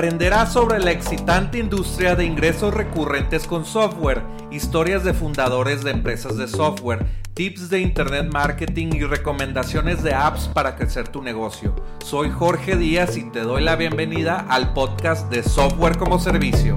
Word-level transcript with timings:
Aprenderás 0.00 0.54
sobre 0.54 0.78
la 0.78 0.92
excitante 0.92 1.58
industria 1.58 2.16
de 2.16 2.24
ingresos 2.24 2.72
recurrentes 2.72 3.46
con 3.46 3.66
software, 3.66 4.22
historias 4.50 5.04
de 5.04 5.12
fundadores 5.12 5.84
de 5.84 5.90
empresas 5.90 6.38
de 6.38 6.48
software, 6.48 7.04
tips 7.34 7.68
de 7.68 7.80
internet 7.80 8.32
marketing 8.32 8.94
y 8.94 9.02
recomendaciones 9.02 10.02
de 10.02 10.14
apps 10.14 10.48
para 10.48 10.74
crecer 10.74 11.08
tu 11.08 11.20
negocio. 11.20 11.76
Soy 12.02 12.30
Jorge 12.30 12.78
Díaz 12.78 13.18
y 13.18 13.30
te 13.30 13.40
doy 13.40 13.62
la 13.62 13.76
bienvenida 13.76 14.46
al 14.48 14.72
podcast 14.72 15.30
de 15.30 15.42
Software 15.42 15.98
como 15.98 16.18
Servicio. 16.18 16.74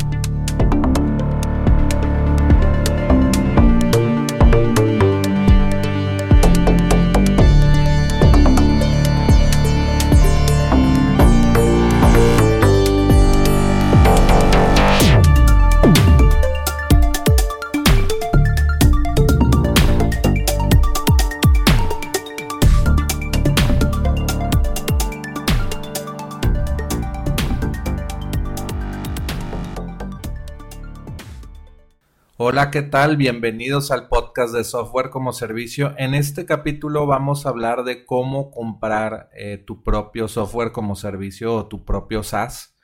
Hola, 32.54 32.70
¿qué 32.70 32.84
tal? 32.84 33.18
Bienvenidos 33.18 33.90
al 33.90 34.10
podcast 34.10 34.54
de 34.54 34.64
Software 34.64 35.10
como 35.10 35.34
Servicio. 35.34 35.96
En 35.98 36.14
este 36.14 36.46
capítulo 36.46 37.08
vamos 37.08 37.48
a 37.48 37.50
hablar 37.50 37.84
de 37.84 38.06
cómo 38.06 38.52
comprar 38.52 39.32
eh, 39.36 39.58
tu 39.58 39.82
propio 39.82 40.28
software 40.28 40.72
como 40.72 40.96
servicio 40.96 41.56
o 41.56 41.68
tu 41.68 41.84
propio 41.84 42.22
SaaS. 42.22 42.78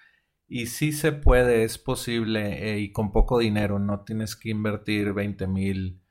Y 0.48 0.66
sí 0.66 0.92
se 0.92 1.12
puede, 1.12 1.66
es 1.66 1.78
posible 1.78 2.72
eh, 2.72 2.80
y 2.80 2.92
con 2.92 3.12
poco 3.12 3.38
dinero. 3.38 3.78
No 3.78 4.04
tienes 4.06 4.36
que 4.36 4.50
invertir 4.50 5.14
20 5.14 5.46
mil 5.46 6.02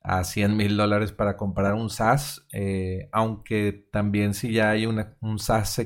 a 0.00 0.24
100 0.24 0.56
mil 0.56 0.74
dólares 0.74 1.12
para 1.12 1.36
comprar 1.36 1.74
un 1.74 1.90
SaaS. 1.90 2.46
Eh, 2.54 3.10
aunque 3.12 3.86
también 3.92 4.32
si 4.32 4.50
ya 4.54 4.70
hay 4.70 4.86
un 4.86 5.38
SaaS 5.38 5.78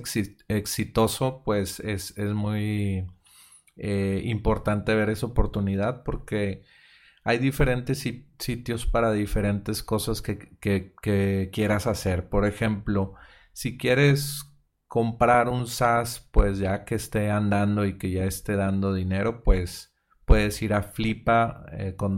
exitoso, 0.46 1.42
pues 1.44 1.80
es, 1.80 2.16
es 2.16 2.32
muy 2.32 3.08
importante 3.76 4.94
ver 4.94 5.10
esa 5.10 5.26
oportunidad 5.26 6.04
porque 6.04 6.62
hay 7.28 7.36
diferentes 7.36 8.08
sitios 8.38 8.86
para 8.86 9.12
diferentes 9.12 9.82
cosas 9.82 10.22
que, 10.22 10.94
quieras 11.52 11.86
hacer. 11.86 12.30
Por 12.30 12.46
ejemplo, 12.46 13.16
si 13.52 13.76
quieres 13.76 14.46
comprar 14.86 15.50
un 15.50 15.66
SaaS, 15.66 16.26
pues 16.32 16.58
ya 16.58 16.86
que 16.86 16.94
esté 16.94 17.30
andando 17.30 17.84
y 17.84 17.98
que 17.98 18.10
ya 18.10 18.24
esté 18.24 18.56
dando 18.56 18.94
dinero, 18.94 19.42
pues 19.44 19.94
puedes 20.24 20.62
ir 20.62 20.72
a 20.72 20.82
flipa 20.82 21.66
eh, 21.72 21.96
con 21.96 22.16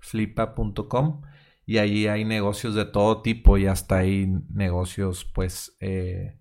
flipa.com 0.00 1.22
y 1.64 1.78
allí 1.78 2.08
hay 2.08 2.26
negocios 2.26 2.74
de 2.74 2.84
todo 2.84 3.22
tipo 3.22 3.56
y 3.56 3.66
hasta 3.66 3.98
hay 3.98 4.26
negocios 4.50 5.24
pues 5.24 5.78
eh, 5.80 6.38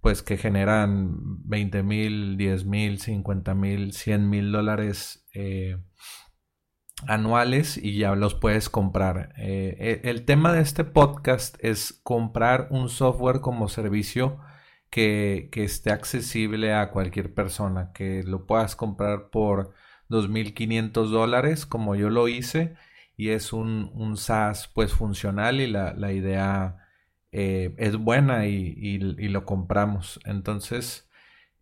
pues 0.00 0.22
que 0.22 0.36
generan 0.36 1.16
20 1.48 1.82
mil, 1.82 2.36
10 2.36 2.64
mil, 2.64 3.00
50 3.00 3.54
mil, 3.56 3.92
100 3.92 4.30
mil 4.30 4.52
dólares 4.52 5.26
eh, 5.34 5.78
anuales 7.06 7.76
y 7.76 7.98
ya 7.98 8.14
los 8.14 8.34
puedes 8.34 8.68
comprar. 8.68 9.32
Eh, 9.36 10.00
e, 10.04 10.10
el 10.10 10.24
tema 10.24 10.52
de 10.52 10.62
este 10.62 10.84
podcast 10.84 11.56
es 11.60 12.00
comprar 12.02 12.68
un 12.70 12.88
software 12.88 13.40
como 13.40 13.68
servicio 13.68 14.40
que, 14.90 15.50
esté 15.52 15.90
accesible 15.90 16.74
a 16.74 16.90
cualquier 16.90 17.34
persona, 17.34 17.92
que 17.92 18.22
lo 18.24 18.46
puedas 18.46 18.76
comprar 18.76 19.30
por 19.30 19.74
2.500 20.08 21.08
dólares 21.08 21.66
como 21.66 21.94
yo 21.94 22.10
lo 22.10 22.28
hice 22.28 22.76
y 23.16 23.30
es 23.30 23.52
un, 23.52 23.90
un 23.94 24.16
SaaS 24.16 24.68
pues 24.68 24.92
funcional 24.92 25.60
y 25.60 25.66
la, 25.66 26.12
idea 26.12 26.78
eh, 27.32 27.74
es 27.78 27.96
buena 27.96 28.46
y 28.46 28.98
lo 28.98 29.44
compramos. 29.44 30.20
Entonces, 30.24 31.07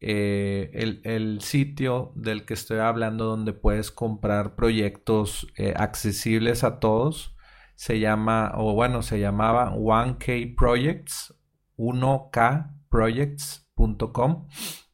eh, 0.00 1.00
el, 1.04 1.40
sitio 1.40 2.12
del 2.14 2.44
que 2.44 2.54
estoy 2.54 2.78
hablando 2.78 3.24
donde 3.24 3.52
puedes 3.52 3.90
comprar 3.90 4.54
proyectos 4.54 5.46
eh, 5.56 5.74
accesibles 5.76 6.64
a 6.64 6.80
todos 6.80 7.36
se 7.76 8.00
llama, 8.00 8.52
o 8.56 8.74
bueno, 8.74 9.02
se 9.02 9.20
llamaba 9.20 9.72
1K 9.74 10.56
Projects, 10.56 11.34
1kprojects.com. 11.76 14.48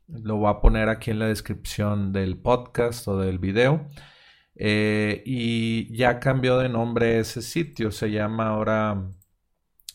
Lo 0.08 0.36
voy 0.36 0.50
a 0.50 0.60
poner 0.60 0.88
aquí 0.88 1.12
en 1.12 1.20
la 1.20 1.26
descripción 1.26 2.12
del 2.12 2.38
podcast 2.38 3.06
o 3.08 3.19
del 3.19 3.38
video. 3.38 3.88
Eh, 4.56 5.22
y 5.24 5.96
ya 5.96 6.20
cambió 6.20 6.58
de 6.58 6.69
nombre 6.69 7.20
ese 7.20 7.40
sitio, 7.40 7.90
se 7.90 8.10
llama 8.10 8.48
ahora 8.48 9.08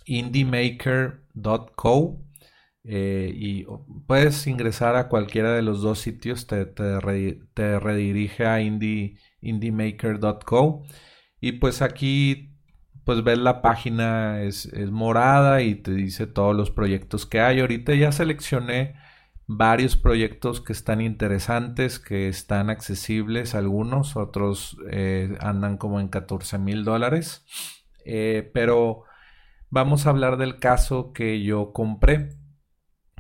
indiemaker.co 0.06 2.27
eh, 2.90 3.32
y 3.36 3.66
puedes 4.08 4.48
ingresar 4.48 4.96
a 4.96 5.10
cualquiera 5.10 5.54
de 5.54 5.62
los 5.62 5.82
dos 5.82 6.00
sitios, 6.00 6.48
te, 6.48 6.66
redirige 7.80 8.46
a 8.46 8.62
indie, 8.62 9.18
indiemaker.co 9.42 10.84
y 11.42 11.54
pues 11.54 11.82
aquí 11.82 12.54
pues 13.04 13.24
ves 13.24 13.40
la 13.40 13.62
página 13.62 14.42
es, 14.42 14.72
morada 14.90 15.62
y 15.62 15.76
te 15.76 15.92
dice 15.92 16.28
todos 16.28 16.56
los 16.56 16.72
proyectos 16.72 17.26
que 17.26 17.42
hay. 17.42 17.60
Ahorita 17.60 17.94
ya 17.94 18.12
seleccioné 18.14 18.96
varios 19.48 19.98
proyectos 19.98 20.62
que 20.62 20.74
están 20.74 21.02
interesantes, 21.02 22.00
que 22.00 22.30
están 22.30 22.70
accesibles, 22.70 23.56
algunos, 23.56 24.16
otros 24.16 24.78
eh, 24.90 25.38
andan 25.42 25.78
como 25.78 26.00
en 26.00 26.08
14 26.08 26.58
mil 26.58 26.86
dólares. 26.86 27.46
Eh, 28.06 28.50
pero 28.54 29.04
vamos 29.70 30.06
a 30.06 30.12
hablar 30.12 30.38
del 30.38 30.60
caso 30.60 31.12
que 31.14 31.44
yo 31.44 31.74
compré. 31.74 32.37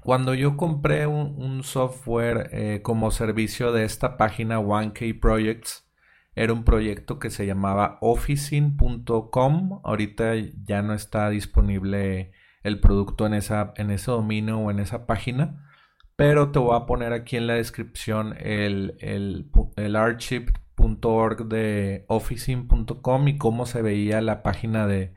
Cuando 0.07 0.33
yo 0.33 0.55
compré 0.55 1.05
un, 1.05 1.63
software 1.65 2.49
eh, 2.53 2.81
como 2.81 3.11
servicio 3.11 3.73
de 3.73 3.83
esta 3.83 4.15
página 4.15 4.57
1K 4.57 5.19
Projects, 5.19 5.85
era 6.33 6.53
un 6.53 6.63
proyecto 6.63 7.19
que 7.19 7.29
se 7.29 7.45
llamaba 7.45 7.97
officing.com. 7.99 9.81
Ahorita 9.83 10.35
ya 10.63 10.81
no 10.81 10.93
está 10.93 11.29
disponible 11.29 12.31
el 12.63 12.79
producto 12.79 13.25
en, 13.25 13.33
esa, 13.33 13.73
en 13.75 13.91
ese 13.91 14.09
dominio 14.09 14.59
o 14.59 14.71
en 14.71 14.79
esa 14.79 15.07
página. 15.07 15.69
Pero 16.15 16.51
te 16.51 16.59
voy 16.59 16.77
a 16.77 16.85
poner 16.85 17.11
aquí 17.11 17.35
en 17.35 17.47
la 17.47 17.55
descripción 17.55 18.33
el, 18.39 18.95
el, 19.01 19.95
archive.org 19.97 21.49
de 21.49 22.05
officing.com 22.07 23.27
y 23.27 23.37
cómo 23.37 23.65
se 23.65 23.81
veía 23.81 24.21
la 24.21 24.41
página 24.41 24.87
de, 24.87 25.13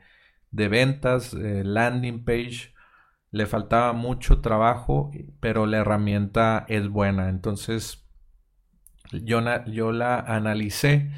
ventas, 0.51 1.33
eh, 1.33 1.63
landing 1.63 2.25
page 2.25 2.70
le 3.31 3.45
faltaba 3.45 3.93
mucho 3.93 4.41
trabajo, 4.41 5.11
pero 5.39 5.65
la 5.65 5.77
herramienta 5.77 6.65
es 6.67 6.89
buena. 6.89 7.29
Entonces, 7.29 8.05
yo, 9.11 9.41
yo 9.67 9.91
la 9.91 10.19
analicé, 10.19 11.11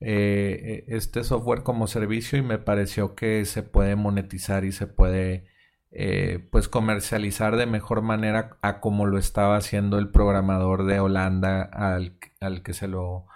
eh, 0.00 0.84
este 0.88 1.24
software 1.24 1.62
como 1.62 1.86
servicio, 1.86 2.38
y 2.38 2.42
me 2.42 2.58
pareció 2.58 3.14
que 3.14 3.44
se 3.46 3.62
puede 3.62 3.96
monetizar 3.96 4.64
y 4.64 4.72
se 4.72 4.86
puede 4.86 5.46
eh, 5.90 6.48
pues 6.50 6.68
comercializar 6.68 7.56
de 7.56 7.66
mejor 7.66 8.02
manera 8.02 8.58
a 8.62 8.80
como 8.80 9.06
lo 9.06 9.18
estaba 9.18 9.56
haciendo 9.56 9.98
el 9.98 10.10
programador 10.10 10.84
de 10.84 11.00
Holanda 11.00 11.62
al, 11.62 12.18
que 12.62 12.74
se 12.74 12.88
lo 12.88 13.26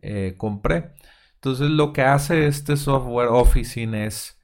eh, 0.00 0.34
compré. 0.38 0.94
Entonces, 1.34 1.70
lo 1.70 1.92
que 1.92 2.02
hace 2.02 2.46
este 2.46 2.76
software 2.76 3.28
Officing 3.28 3.94
es 3.94 4.38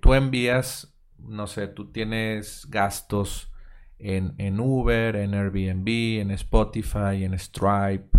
tú 0.00 0.14
envías 0.14 0.89
no 1.26 1.46
sé, 1.46 1.68
tú 1.68 1.92
tienes 1.92 2.66
gastos 2.68 3.50
en, 3.98 4.34
en, 4.38 4.60
Uber, 4.60 5.16
en 5.16 5.34
Airbnb, 5.34 6.20
en 6.20 6.30
Spotify, 6.32 7.24
en 7.24 7.38
Stripe, 7.38 8.18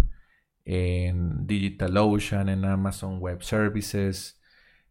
en 0.65 1.47
DigitalOcean, 1.47 2.49
en 2.49 2.65
Amazon 2.65 3.19
Web 3.19 3.41
Services, 3.43 4.39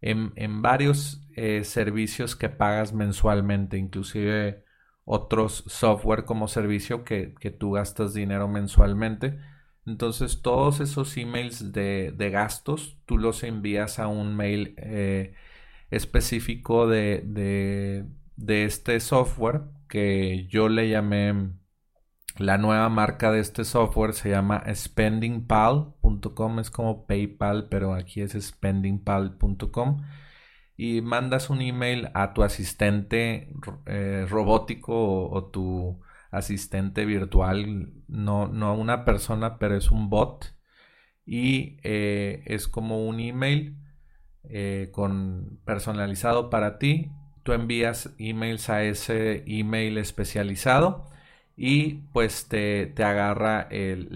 en, 0.00 0.32
en 0.36 0.62
varios 0.62 1.26
eh, 1.36 1.64
servicios 1.64 2.36
que 2.36 2.48
pagas 2.48 2.92
mensualmente, 2.92 3.78
inclusive 3.78 4.64
otros 5.04 5.64
software 5.66 6.24
como 6.24 6.48
servicio 6.48 7.04
que, 7.04 7.34
que, 7.40 7.50
tú 7.50 7.72
gastas 7.72 8.14
dinero 8.14 8.48
mensualmente. 8.48 9.38
Entonces 9.86 10.42
todos 10.42 10.80
esos 10.80 11.16
emails 11.16 11.72
de, 11.72 12.12
de 12.16 12.30
gastos 12.30 12.98
tú 13.06 13.18
los 13.18 13.42
envías 13.42 13.98
a 13.98 14.08
un 14.08 14.36
mail 14.36 14.74
eh, 14.78 15.34
específico 15.90 16.86
de, 16.86 17.22
de, 18.36 18.64
este 18.64 19.00
software 19.00 19.62
que 19.88 20.46
yo 20.48 20.68
le 20.68 20.88
llamé 20.88 21.50
la 22.38 22.58
nueva 22.58 22.88
marca 22.88 23.30
de 23.32 23.40
este 23.40 23.64
software 23.64 24.14
se 24.14 24.30
llama 24.30 24.62
spendingpal.com, 24.72 26.58
es 26.60 26.70
como 26.70 27.06
PayPal, 27.06 27.68
pero 27.68 27.94
aquí 27.94 28.22
es 28.22 28.32
spendingpal.com. 28.32 30.02
Y 30.76 31.02
mandas 31.02 31.50
un 31.50 31.60
email 31.60 32.08
a 32.14 32.32
tu 32.32 32.42
asistente 32.42 33.52
eh, 33.86 34.26
robótico 34.28 35.28
o, 35.28 35.50
tu 35.50 36.00
asistente 36.30 37.04
virtual, 37.04 37.92
no, 38.08 38.48
no 38.48 38.74
una 38.74 39.04
persona, 39.04 39.58
pero 39.58 39.76
es 39.76 39.90
un 39.90 40.08
bot 40.08 40.56
y 41.26 41.78
eh, 41.82 42.42
es 42.46 42.66
como 42.68 43.06
un 43.06 43.20
email 43.20 43.76
eh, 44.48 44.88
con, 44.92 45.60
personalizado 45.64 46.50
para 46.50 46.78
ti. 46.78 47.10
Tú 47.42 47.52
envías 47.52 48.14
emails 48.18 48.70
a 48.70 48.82
ese 48.84 49.44
email 49.46 49.98
especializado 49.98 51.06
y 51.56 52.04
pues 52.12 52.48
te, 52.48 52.92
agarra 53.02 53.62
el, 53.70 54.08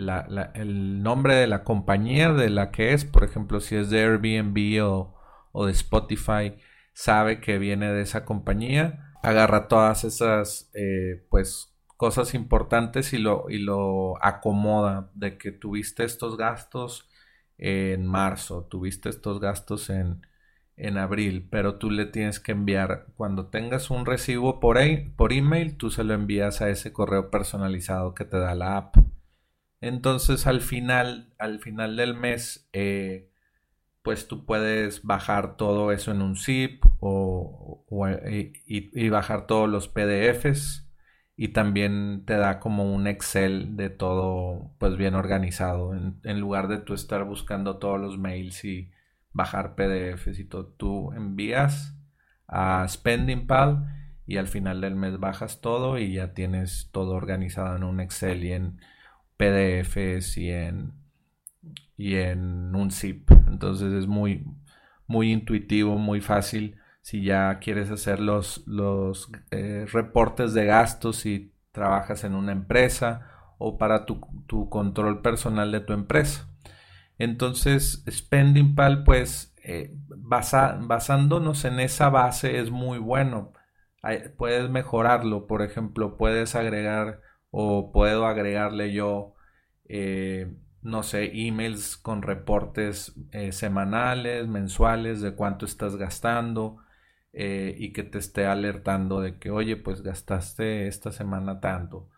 nombre 1.03 1.35
de 1.35 1.47
la 1.47 1.65
compañía 1.65 2.32
de 2.32 2.50
la 2.50 2.71
que 2.71 2.93
es, 2.93 3.05
por 3.05 3.25
ejemplo, 3.25 3.61
si 3.61 3.76
es 3.76 3.91
de 3.91 4.03
Airbnb 4.03 4.82
o, 4.85 5.15
o 5.53 5.67
de 5.67 5.73
Spotify, 5.73 6.55
sabe 6.94 7.41
que 7.41 7.59
viene 7.59 7.93
de 7.93 8.03
esa 8.03 8.25
compañía, 8.25 9.12
agarra 9.23 9.69
todas 9.69 10.05
esas 10.05 10.71
eh, 10.75 11.26
pues 11.31 11.75
cosas 11.97 12.35
importantes 12.35 13.12
y 13.12 13.19
lo, 13.19 13.50
y 13.50 13.59
lo 13.59 14.23
acomoda 14.25 15.11
de 15.15 15.38
que 15.38 15.53
tuviste 15.53 16.05
estos 16.05 16.37
gastos 16.37 17.09
en 17.58 18.06
marzo, 18.06 18.66
tuviste 18.70 19.08
estos 19.08 19.40
gastos 19.40 19.90
en, 19.90 20.26
en 20.76 20.98
abril, 20.98 21.46
pero 21.50 21.76
tú 21.76 21.90
le 21.90 22.06
tienes 22.06 22.40
que 22.40 22.52
enviar, 22.52 23.06
cuando 23.16 23.46
tengas 23.46 23.90
un 23.90 24.06
recibo 24.06 24.60
por, 24.60 24.78
e 24.78 25.12
por 25.16 25.32
email, 25.32 25.76
tú 25.76 25.90
se 25.90 26.04
lo 26.04 26.14
envías 26.14 26.60
a 26.60 26.70
ese 26.70 26.92
correo 26.92 27.30
personalizado 27.30 28.14
que 28.14 28.24
te 28.24 28.38
da 28.38 28.54
la 28.54 28.76
app. 28.76 28.96
Entonces 29.80 30.46
al 30.46 30.60
final, 30.60 31.34
al 31.38 31.60
final 31.60 31.96
del 31.96 32.14
mes, 32.14 32.68
eh, 32.72 33.30
pues 34.02 34.28
tú 34.28 34.44
puedes 34.44 35.02
bajar 35.02 35.56
todo 35.56 35.92
eso 35.92 36.10
en 36.10 36.22
un 36.22 36.36
zip 36.36 36.84
o, 37.00 37.86
y, 38.26 39.08
bajar 39.08 39.46
todos 39.46 39.68
los 39.68 39.88
PDFs 39.88 40.83
y 41.36 41.48
también 41.48 42.25
te 42.26 42.36
da 42.36 42.60
como 42.60 42.94
un 42.94 43.06
Excel 43.06 43.76
de 43.76 43.90
todo 43.90 44.70
pues 44.78 44.96
bien 44.96 45.14
organizado 45.14 45.92
en, 45.94 46.40
lugar 46.40 46.69
de 46.69 46.78
tú 46.78 46.94
estar 46.94 47.25
buscando 47.25 47.78
todos 47.78 48.00
los 48.00 48.19
mails 48.19 48.64
y 48.64 48.92
bajar 49.32 49.75
PDFs 49.75 50.38
y 50.38 50.44
todo. 50.44 50.66
Tú 50.66 51.12
envías 51.12 51.96
a 52.46 52.86
SpendingPal 52.88 53.84
y 54.26 54.36
al 54.36 54.46
final 54.46 54.81
del 54.81 54.94
mes 54.94 55.19
bajas 55.19 55.60
todo 55.60 55.98
y 55.98 56.14
ya 56.14 56.34
tienes 56.34 56.90
todo 56.92 57.14
organizado 57.14 57.76
en 57.76 57.84
un 57.84 58.00
Excel 58.00 58.44
y 58.44 58.52
en 58.52 58.80
PDFs 59.37 60.37
y 60.38 60.50
en, 60.50 60.92
y 61.96 62.14
en 62.14 62.76
un 62.76 62.92
zip. 62.92 63.28
Entonces 63.48 63.92
es 63.92 64.06
muy, 64.06 64.46
muy 65.08 65.32
intuitivo, 65.32 65.98
muy 65.98 66.20
fácil. 66.20 66.76
Si 67.04 67.22
ya 67.22 67.58
quieres 67.58 67.90
hacer 67.90 68.18
los, 68.18 68.66
los 68.66 69.30
eh, 69.50 69.84
reportes 69.92 70.54
de 70.54 70.64
gastos 70.64 71.26
y 71.26 71.52
trabajas 71.70 72.24
en 72.24 72.34
una 72.34 72.52
empresa 72.52 73.54
o 73.58 73.76
para 73.76 74.06
tu, 74.06 74.22
tu 74.46 74.70
control 74.70 75.20
personal 75.20 75.70
de 75.70 75.80
tu 75.80 75.92
empresa. 75.92 76.48
Entonces, 77.18 78.04
SpendingPal, 78.08 79.04
pues, 79.04 79.54
eh, 79.62 79.94
basándonos 80.16 81.66
en 81.66 81.78
esa 81.80 82.08
base 82.08 82.58
es 82.58 82.70
muy 82.70 82.98
bueno. 82.98 83.52
puedes 84.38 84.70
mejorarlo, 84.70 85.46
por 85.46 85.60
ejemplo, 85.60 86.16
puedes 86.16 86.54
agregar 86.54 87.20
o 87.50 87.92
puedo 87.92 88.26
agregarle 88.26 88.94
yo, 88.94 89.34
eh, 89.84 90.56
no 90.80 91.02
sé, 91.02 91.30
emails 91.34 91.98
con 91.98 92.22
reportes 92.22 93.14
semanales, 93.50 94.48
mensuales 94.48 95.20
de 95.20 95.34
cuánto 95.34 95.66
estás 95.66 95.96
gastando 95.96 96.78
y 97.36 97.92
que 97.92 98.04
te 98.04 98.19
esté 98.19 98.46
alertando 98.46 99.20
de 99.20 99.38
que, 99.38 99.50
oye, 99.50 99.76
pues 99.76 100.02
gastaste 100.02 100.86
esta 100.88 101.12
semana 101.12 101.60
tanto. 101.60 102.08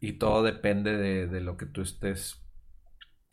y 0.00 0.12
todo 0.14 0.42
depende 0.42 0.96
de, 0.96 1.26
de 1.26 1.40
lo 1.40 1.56
que 1.56 1.66
tú 1.66 1.82
estés 1.82 2.42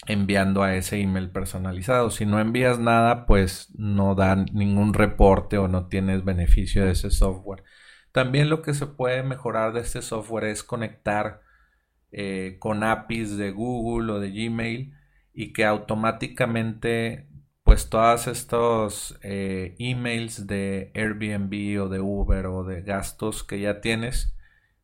enviando 0.08 0.64
a 0.64 0.76
ese 0.76 1.00
email 1.00 1.30
personalizado. 1.30 2.10
Si 2.10 2.26
no 2.26 2.40
envías 2.40 2.80
nada, 2.80 3.26
pues 3.26 3.74
no 3.78 4.16
dan 4.16 4.46
ningún 4.54 4.94
reporte 4.94 5.58
o 5.58 5.68
no 5.68 5.88
tienes 5.88 6.24
beneficio 6.24 6.86
de 6.86 6.92
ese 6.92 7.12
software. 7.12 7.64
También 8.12 8.50
lo 8.50 8.62
que 8.62 8.74
se 8.74 8.88
puede 8.88 9.24
mejorar 9.24 9.74
de 9.74 9.82
este 9.82 10.02
software 10.02 10.46
es 10.46 10.64
conectar 10.64 11.42
eh, 12.12 12.58
con 12.60 12.84
APIs 12.84 13.38
de 13.38 13.52
Google 13.52 14.14
o 14.14 14.20
de 14.20 14.32
Gmail 14.32 14.94
y 15.34 15.54
que 15.54 15.66
automáticamente 15.66 17.28
pues 17.70 17.88
todos 17.88 18.26
estos 18.26 19.20
eh, 19.22 19.76
emails 19.78 20.48
de 20.48 20.92
Airbnb 20.96 21.80
o 21.80 21.88
de 21.88 22.00
Uber 22.00 22.48
o 22.48 22.64
de 22.64 22.82
gastos 22.82 23.44
que 23.44 23.60
ya 23.60 23.80
tienes 23.80 24.36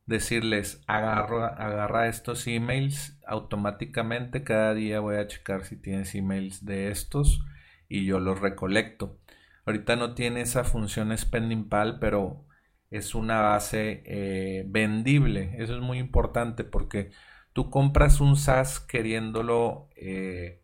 decirles 0.05 0.83
agarra, 0.85 1.47
agarra 1.47 2.07
estos 2.09 2.45
emails 2.45 3.19
automáticamente 3.25 4.43
cada 4.43 4.75
día 4.75 4.99
voy 4.99 5.15
a 5.15 5.25
checar 5.25 5.65
si 5.65 5.77
tienes 5.77 6.13
emails 6.13 6.63
de 6.63 6.91
estos 6.91 7.43
y 7.89 8.05
yo 8.05 8.19
los 8.19 8.39
recolecto. 8.39 9.17
Ahorita 9.65 9.95
no 9.95 10.13
tiene 10.13 10.41
esa 10.41 10.63
función 10.63 11.17
SpendingPal 11.17 11.97
pero 11.97 12.45
es 12.91 13.15
una 13.15 13.41
base 13.41 14.03
eh, 14.05 14.63
vendible. 14.67 15.55
Eso 15.57 15.73
es 15.73 15.81
muy 15.81 15.97
importante 15.97 16.63
porque 16.63 17.09
tú 17.51 17.71
compras 17.71 18.21
un 18.21 18.35
SaaS 18.35 18.79
queriéndolo 18.79 19.89
eh, 19.95 20.61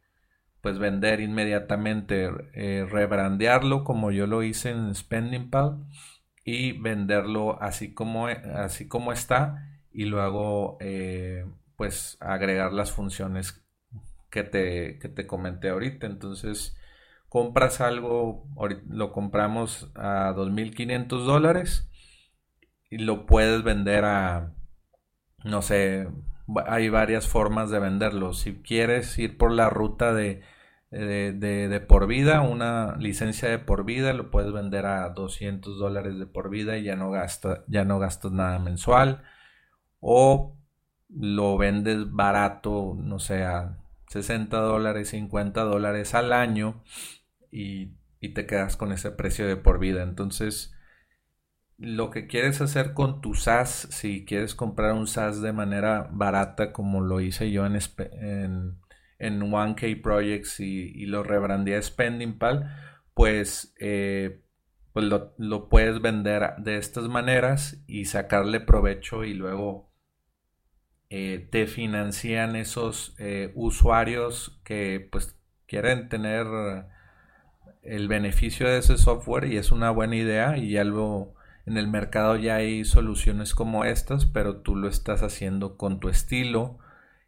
pues 0.62 0.80
vender 0.80 1.22
inmediatamente 1.22 2.30
eh, 2.54 2.86
rebrandearlo 2.90 3.84
como 3.84 4.12
yo 4.12 4.28
lo 4.28 4.44
hice 4.44 4.72
en 4.72 4.94
SpendingPal 4.96 5.86
y 6.46 6.74
venderlo 6.74 7.62
así 7.62 7.94
como, 7.94 8.28
así 8.28 8.88
como 8.88 9.12
está 9.12 9.68
y 9.92 10.06
luego 10.06 10.78
eh, 10.82 11.46
pues 11.76 12.18
agregar 12.20 12.74
las 12.74 12.92
funciones 12.92 13.64
que 14.30 14.44
te, 14.44 14.98
que 15.00 15.10
te 15.10 15.28
comenté 15.28 15.70
ahorita. 15.70 16.08
Entonces 16.08 16.76
compras 17.30 17.82
algo, 17.82 18.46
lo 18.90 19.12
compramos 19.12 19.92
a 19.96 20.34
2.500 20.36 21.26
dólares 21.26 21.90
y 22.90 22.98
lo 23.00 23.26
puedes 23.26 23.64
vender 23.64 24.06
a, 24.06 24.54
no 25.44 25.62
sé, 25.62 26.08
hay 26.68 26.90
varias 26.90 27.28
formas 27.28 27.70
de 27.70 27.80
venderlo. 27.80 28.34
Si 28.34 28.62
quieres 28.62 29.18
ir 29.20 29.38
por 29.38 29.52
la 29.52 29.70
ruta 29.70 30.14
de 30.14 30.42
de, 30.92 31.86
por 31.88 32.08
vida, 32.08 32.42
una 32.42 32.96
licencia 32.98 33.50
de 33.50 33.60
por 33.60 33.86
vida, 33.86 34.14
lo 34.14 34.30
puedes 34.30 34.52
vender 34.52 34.86
a 34.86 35.10
200 35.10 35.80
dólares 35.80 36.20
de 36.20 36.26
por 36.26 36.50
vida 36.50 36.78
y 36.78 36.84
ya 36.84 36.96
no, 36.96 37.12
gasta, 37.12 37.64
ya 37.68 37.86
no 37.86 38.00
gastas 38.00 38.32
nada 38.34 38.60
mensual. 38.60 39.24
O 40.00 40.58
lo 41.10 41.58
vendes 41.58 42.12
barato, 42.12 42.96
no 42.98 43.20
sé, 43.20 43.44
a 43.44 43.78
60 44.10 44.58
dólares, 44.58 45.10
50 45.10 45.62
dólares 45.64 46.14
al 46.14 46.34
año 46.34 46.84
y, 47.52 47.94
y 48.20 48.34
te 48.34 48.46
quedas 48.46 48.76
con 48.78 48.92
ese 48.92 49.12
precio 49.12 49.48
de 49.48 49.56
por 49.56 49.80
vida. 49.80 50.04
Entonces, 50.04 50.74
lo 51.78 52.12
que 52.12 52.28
quieres 52.28 52.60
hacer 52.62 52.94
con 52.94 53.22
tu 53.22 53.34
SaaS, 53.34 53.88
si 53.92 54.26
quieres 54.26 54.56
comprar 54.56 54.94
un 54.94 55.08
SaaS 55.08 55.42
de 55.42 55.54
manera 55.54 56.10
barata, 56.12 56.74
como 56.74 57.02
lo 57.02 57.22
hice 57.22 57.52
yo 57.52 57.66
en 57.66 57.76
en 59.22 59.40
1K 59.40 60.02
Projects 60.02 60.60
y, 60.60 61.06
lo 61.06 61.24
rebrandeé 61.24 61.78
a 61.78 61.82
SpendingPal, 61.82 62.76
pues, 63.14 63.74
eh, 63.80 64.42
pues 64.94 65.06
lo, 65.38 65.70
puedes 65.70 66.02
vender 66.02 66.56
de 66.58 66.78
estas 66.78 67.08
maneras 67.08 67.84
y 67.88 68.06
sacarle 68.06 68.60
provecho 68.60 69.24
y 69.24 69.34
luego 69.34 69.94
eh, 71.10 71.48
te 71.52 71.68
financian 71.68 72.56
esos 72.56 73.16
eh, 73.20 73.52
usuarios 73.56 74.60
que 74.64 75.08
pues 75.12 75.38
quieren 75.68 76.10
tener 76.10 76.48
el 77.84 78.08
beneficio 78.08 78.68
de 78.68 78.80
ese 78.80 78.98
software 78.98 79.46
y 79.46 79.58
es 79.58 79.72
una 79.72 79.92
buena 79.92 80.16
idea 80.16 80.58
y 80.58 80.78
algo 80.78 81.36
en 81.66 81.78
el 81.78 81.88
mercado 81.88 82.36
ya 82.38 82.56
hay 82.56 82.86
soluciones 82.86 83.54
como 83.54 83.86
estas, 83.86 84.26
pero 84.26 84.58
tú 84.58 84.76
lo 84.76 84.88
estás 84.88 85.22
haciendo 85.22 85.78
con 85.78 86.00
tu 86.00 86.10
estilo 86.10 86.80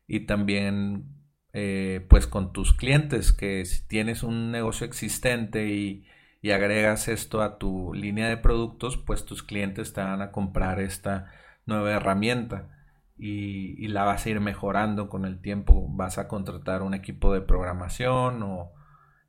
y 0.07 0.21
también 0.21 1.22
eh, 1.53 2.05
pues 2.09 2.25
con 2.25 2.51
tus 2.51 2.73
clientes, 2.73 3.31
que 3.31 3.63
si 3.65 3.87
tienes 3.87 4.23
un 4.23 4.51
negocio 4.51 4.85
existente 4.87 5.67
y, 5.67 6.05
agregas 6.51 7.07
esto 7.07 7.41
a 7.41 7.57
tu 7.57 7.93
línea 7.93 8.27
de 8.27 8.37
productos, 8.37 8.97
pues 8.97 9.25
tus 9.25 9.43
clientes 9.43 9.93
te 9.93 10.01
van 10.01 10.21
a 10.21 10.31
comprar 10.31 10.81
esta 10.81 11.31
nueva 11.65 11.91
herramienta 11.91 12.69
y, 13.17 13.87
la 13.87 14.03
vas 14.03 14.25
a 14.25 14.29
ir 14.29 14.41
mejorando 14.41 15.09
con 15.09 15.25
el 15.25 15.41
tiempo. 15.41 15.87
Vas 15.89 16.17
a 16.17 16.27
contratar 16.27 16.81
un 16.81 16.93
equipo 16.93 17.33
de 17.33 17.41
programación 17.41 18.43
o 18.43 18.73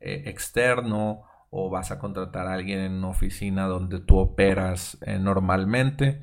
eh, 0.00 0.24
externo 0.26 1.22
o 1.50 1.70
vas 1.70 1.90
a 1.92 1.98
contratar 1.98 2.46
a 2.48 2.54
alguien 2.54 2.80
en 2.80 2.92
una 2.94 3.08
oficina 3.08 3.66
donde 3.66 4.00
tú 4.00 4.18
operas 4.18 4.98
eh, 5.02 5.18
normalmente. 5.18 6.20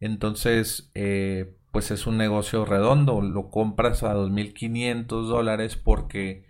Entonces, 0.00 0.90
pues 1.72 1.90
es 1.90 2.06
un 2.06 2.16
negocio 2.16 2.64
redondo. 2.64 3.20
Lo 3.22 3.50
compras 3.50 4.02
a 4.02 4.14
2.500 4.14 5.26
dólares 5.26 5.76
porque 5.76 6.46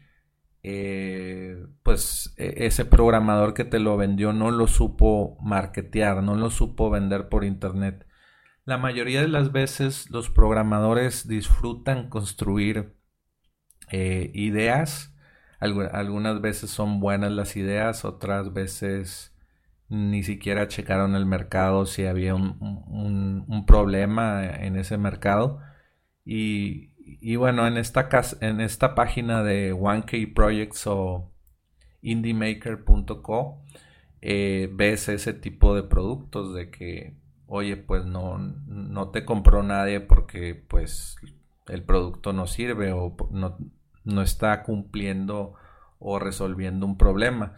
eh, 0.62 1.56
pues 1.82 2.34
e, 2.36 2.66
ese 2.66 2.84
programador 2.84 3.54
que 3.54 3.64
te 3.64 3.78
lo 3.78 3.96
vendió 3.96 4.32
no 4.32 4.50
lo 4.50 4.66
supo 4.66 5.38
marketear, 5.42 6.22
no 6.22 6.34
lo 6.34 6.50
supo 6.50 6.90
vender 6.90 7.28
por 7.28 7.44
internet. 7.44 8.06
la 8.66 8.78
mayoría 8.78 9.22
de 9.22 9.28
las 9.28 9.52
veces 9.52 10.10
los 10.10 10.30
programadores 10.30 11.26
disfrutan 11.28 12.08
construir 12.10 12.94
eh, 13.90 14.30
ideas. 14.34 15.14
algunas 15.60 16.40
veces 16.40 16.70
son 16.70 17.00
buenas 17.00 17.32
las 17.32 17.56
ideas, 17.56 18.04
otras 18.04 18.52
veces 18.52 19.34
ni 19.90 20.22
siquiera 20.22 20.68
checaron 20.68 21.16
el 21.16 21.26
mercado 21.26 21.84
si 21.84 22.06
había 22.06 22.34
un, 22.34 23.64
problema 23.66 24.46
en 24.46 24.76
ese 24.76 24.96
mercado. 24.96 25.60
Y, 26.24 27.36
bueno, 27.36 27.66
en 27.66 27.76
esta, 27.76 28.08
en 28.40 28.60
esta 28.60 28.94
página 28.94 29.42
de 29.42 29.74
1K 29.74 30.32
Projects 30.32 30.86
o 30.86 31.32
indiemaker.co 32.02 33.62
eh, 34.22 34.70
ves 34.72 35.08
ese 35.08 35.34
tipo 35.34 35.74
de 35.74 35.82
productos 35.82 36.54
de 36.54 36.70
que, 36.70 37.16
oye, 37.46 37.76
pues 37.76 38.04
no, 38.04 38.38
no 38.38 39.10
te 39.10 39.24
compró 39.24 39.62
nadie 39.62 40.00
porque 40.00 40.54
pues 40.54 41.16
el 41.68 41.82
producto 41.82 42.32
no 42.32 42.46
sirve 42.46 42.92
o 42.92 43.16
no, 43.30 43.58
no 44.04 44.22
está 44.22 44.62
cumpliendo 44.62 45.54
o 45.98 46.18
resolviendo 46.18 46.86
un 46.86 46.96
problema. 46.96 47.56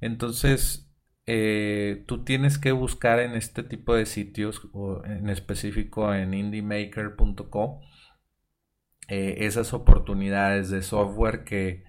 Entonces, 0.00 0.85
eh, 1.26 2.04
tú 2.06 2.24
tienes 2.24 2.58
que 2.58 2.72
buscar 2.72 3.18
en 3.18 3.32
este 3.32 3.62
tipo 3.62 3.94
de 3.94 4.06
sitios, 4.06 4.68
o 4.72 5.04
en 5.04 5.28
específico 5.28 6.14
en 6.14 6.34
indiemaker.co, 6.34 7.80
eh, 9.08 9.36
esas 9.40 9.72
oportunidades 9.72 10.70
de 10.70 10.82
software 10.82 11.44
que 11.44 11.84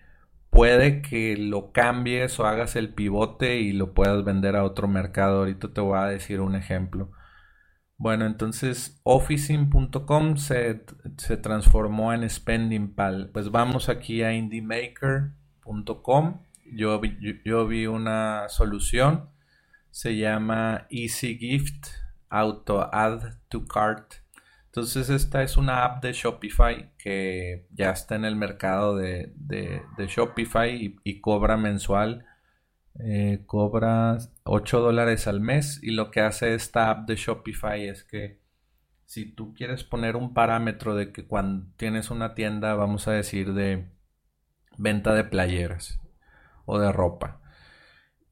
puede 0.50 1.01
que 1.01 1.38
lo 1.38 1.72
cambies 1.72 2.39
o 2.39 2.46
hagas 2.48 2.75
el 2.75 2.94
pivote 2.94 3.60
y 3.60 3.74
lo 3.74 3.94
puedas 3.94 4.24
vender 4.24 4.56
a 4.56 4.63
otro 4.63 4.88
mercado. 4.88 5.39
Ahorita 5.39 5.74
te 5.74 5.82
voy 5.82 5.98
a 6.00 6.06
decir 6.06 6.41
un 6.41 6.56
ejemplo. 6.56 7.12
Bueno, 7.98 8.25
entonces 8.25 9.00
Officing.com 9.03 10.38
se, 10.38 10.86
se, 11.17 11.38
transformó 11.38 12.13
en 12.13 12.29
SpendingPal. 12.29 13.32
Pues 13.34 13.51
vamos 13.51 13.89
aquí 13.89 14.24
a 14.24 14.34
IndieMaker.com. 14.34 16.41
Yo, 16.72 17.00
vi 17.68 17.88
una 17.88 18.50
solución. 18.50 19.30
Se 19.92 20.18
llama 20.18 20.88
Easy 20.90 21.38
Gift 21.38 21.88
Auto 22.30 22.94
Add 22.94 23.40
to 23.50 23.66
Cart. 23.66 24.16
Entonces 24.66 25.10
esta 25.10 25.42
es 25.42 25.58
una 25.58 25.86
app 25.86 26.04
de 26.04 26.14
Shopify 26.14 26.92
que 26.98 27.66
ya 27.72 27.92
está 27.92 28.16
en 28.16 28.26
el 28.26 28.36
mercado 28.36 28.96
de, 28.96 29.34
Shopify 29.98 31.00
y, 31.04 31.22
cobra 31.22 31.58
mensual. 31.58 32.26
Eh, 33.00 33.44
cobra 33.46 34.18
8 34.44 34.80
dólares 34.80 35.28
al 35.28 35.40
mes 35.40 35.80
y 35.84 35.92
lo 35.92 36.10
que 36.10 36.22
hace 36.22 36.56
esta 36.56 36.90
app 36.90 37.08
de 37.08 37.16
Shopify 37.16 37.88
es 37.88 38.04
que 38.04 38.40
si 39.06 39.26
tú 39.26 39.54
quieres 39.54 39.84
poner 39.84 40.16
un 40.16 40.34
parámetro 40.34 40.96
de 40.96 41.12
que 41.12 41.26
cuando 41.26 41.68
tienes 41.78 42.10
una 42.12 42.34
tienda, 42.34 42.74
vamos 42.74 43.08
a 43.08 43.12
decir, 43.12 43.54
de 43.54 43.88
venta 44.78 45.14
de 45.14 45.24
playeras 45.24 46.00
o 46.68 46.78
de 46.78 46.92
ropa 46.92 47.42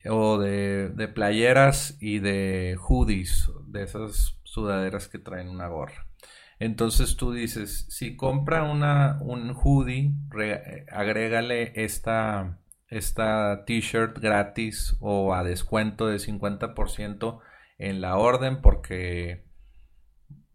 o 0.10 0.38
de, 0.38 0.90
de 0.90 1.08
playeras 1.08 1.98
y 2.00 2.20
de 2.20 2.78
hoodies, 2.80 3.50
de 3.68 3.84
esas 3.84 4.38
sudaderas 4.44 5.08
que 5.08 5.20
traen 5.20 5.50
una 5.50 5.68
gorra. 5.68 6.08
Entonces 6.60 7.18
tú 7.18 7.34
dices, 7.34 7.86
si 7.90 8.16
compra 8.16 8.64
una, 8.64 9.18
un 9.22 9.54
hoodie, 9.56 10.14
agrégale 10.92 11.74
esta, 11.84 12.60
esta 12.88 13.66
t-shirt 13.66 14.18
gratis 14.20 14.96
o 15.00 15.34
a 15.34 15.44
descuento 15.44 16.08
de 16.08 16.20
50% 16.20 17.40
en 17.78 18.00
la 18.00 18.16
orden 18.16 18.62
porque, 18.62 19.44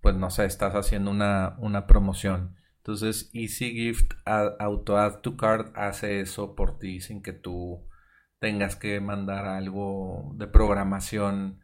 pues 0.00 0.14
no 0.14 0.30
sé, 0.30 0.46
estás 0.46 0.74
haciendo 0.74 1.10
una, 1.10 1.56
una 1.58 1.86
promoción. 1.86 2.56
Entonces 2.80 3.30
Easy 3.34 3.72
Gift 3.72 4.14
Auto 4.24 4.98
Add 4.98 5.20
to 5.20 5.36
Card 5.36 5.72
hace 5.74 6.20
eso 6.20 6.54
por 6.54 6.78
ti 6.78 7.00
sin 7.00 7.22
que 7.22 7.32
tú 7.32 7.86
tengas 8.38 8.74
que 8.76 9.00
mandar 9.00 9.46
algo 9.46 10.32
de 10.34 10.46
programación 10.46 11.60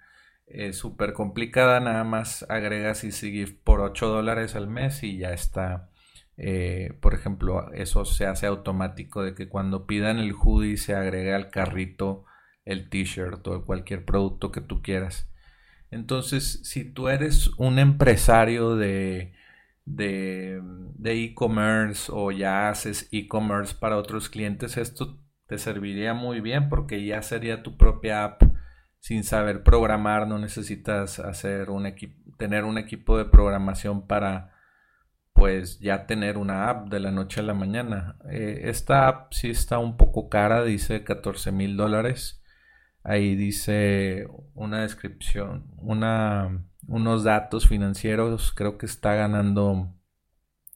es 0.47 0.77
súper 0.79 1.13
complicada, 1.13 1.81
nada 1.81 2.05
más 2.05 2.47
agregas 2.49 3.03
EasyGift 3.05 3.63
por 3.65 3.81
8 3.81 4.07
dólares 4.09 4.55
al 4.55 4.69
mes 4.69 5.03
y 5.03 5.19
ya 5.19 5.33
está. 5.33 5.91
Eh, 6.37 6.97
por 7.01 7.15
ejemplo, 7.15 7.73
eso 7.73 8.05
se 8.05 8.27
hace 8.27 8.47
automático 8.47 9.23
de 9.25 9.35
que 9.35 9.49
cuando 9.49 9.87
pidan 9.87 10.19
el 10.19 10.35
hoodie 10.35 10.77
se 10.77 10.95
agrega 10.95 11.35
al 11.37 11.51
carrito 11.51 12.25
el 12.65 12.89
t-shirt 12.89 13.47
o 13.49 13.65
cualquier 13.65 14.05
producto 14.05 14.53
que 14.53 14.61
tú 14.61 14.83
quieras. 14.83 15.29
Entonces, 15.91 16.61
si 16.65 16.85
tú 16.85 17.09
eres 17.09 17.49
un 17.59 17.79
empresario 17.79 18.77
de 18.77 19.33
de 19.87 20.61
e-commerce 21.05 22.11
o 22.13 22.33
ya 22.33 22.69
haces 22.69 23.09
e-commerce 23.13 23.75
para 23.79 23.97
otros 23.97 24.29
clientes, 24.29 24.77
esto 24.77 25.19
te 25.47 25.59
serviría 25.59 26.13
muy 26.13 26.41
bien 26.41 26.69
porque 26.69 27.05
ya 27.05 27.23
sería 27.23 27.63
tu 27.63 27.77
propia 27.77 28.25
app 28.25 28.43
sin 28.99 29.23
saber 29.23 29.63
programar, 29.63 30.27
no 30.27 30.39
necesitas 30.39 31.21
hacer 31.21 31.71
un 31.71 31.87
tener 32.39 32.65
un 32.65 32.77
equipo 32.77 33.17
de 33.17 33.25
programación 33.25 34.07
para 34.07 34.53
pues 35.33 35.79
ya 35.81 36.07
tener 36.07 36.39
una 36.39 36.71
app 36.71 36.89
de 36.89 36.99
la 36.99 37.11
noche 37.11 37.41
a 37.41 37.45
la 37.45 37.55
mañana. 37.55 38.17
Eh, 38.31 38.63
esta 38.65 39.07
app 39.07 39.33
sí 39.33 39.51
está 39.51 39.79
un 39.79 39.97
poco 39.97 40.29
cara, 40.29 40.65
dice 40.65 41.05
14 41.05 41.53
mil 41.53 41.77
dólares. 41.77 42.43
Ahí 43.05 43.37
dice 43.37 44.27
una 44.55 44.83
descripción, 44.83 45.71
una, 45.77 46.65
unos 46.89 47.25
datos 47.25 47.67
financieros. 47.69 48.53
Creo 48.53 48.79
que 48.79 48.87
está 48.87 49.15
ganando 49.15 49.93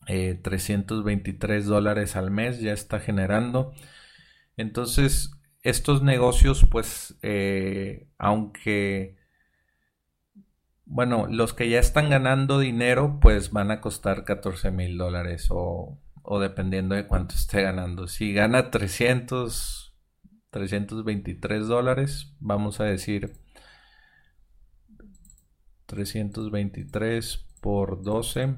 323 0.07 1.64
eh, 1.64 1.69
dólares 1.69 2.17
al 2.17 2.31
mes, 2.31 2.61
ya 2.61 2.73
está 2.73 3.00
generando. 3.00 3.73
Entonces, 4.57 5.33
estos 5.62 6.02
negocios, 6.02 6.67
pues, 6.71 7.19
eh, 7.23 8.09
aunque, 8.19 9.17
bueno, 10.85 11.26
los 11.29 11.55
que 11.55 11.69
ya 11.69 11.79
están 11.79 12.11
ganando 12.11 12.59
dinero, 12.59 13.19
pues 13.21 13.52
van 13.52 13.71
a 13.71 13.81
costar 13.81 14.25
14 14.25 14.71
mil 14.71 14.99
dólares 14.99 15.49
o, 15.50 15.99
o, 16.23 16.40
dependiendo 16.40 16.95
de 16.95 17.07
cuánto 17.07 17.35
esté 17.35 17.62
ganando. 17.62 18.09
Si 18.09 18.33
gana 18.33 18.71
300, 18.71 19.95
323 20.50 21.69
dólares, 21.69 22.35
vamos 22.40 22.81
a 22.81 22.85
decir 22.85 23.33
323 25.91 27.47
por 27.61 28.03
12 28.03 28.55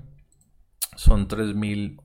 son 0.97 1.27
3 1.27 1.55
mil 1.55 2.01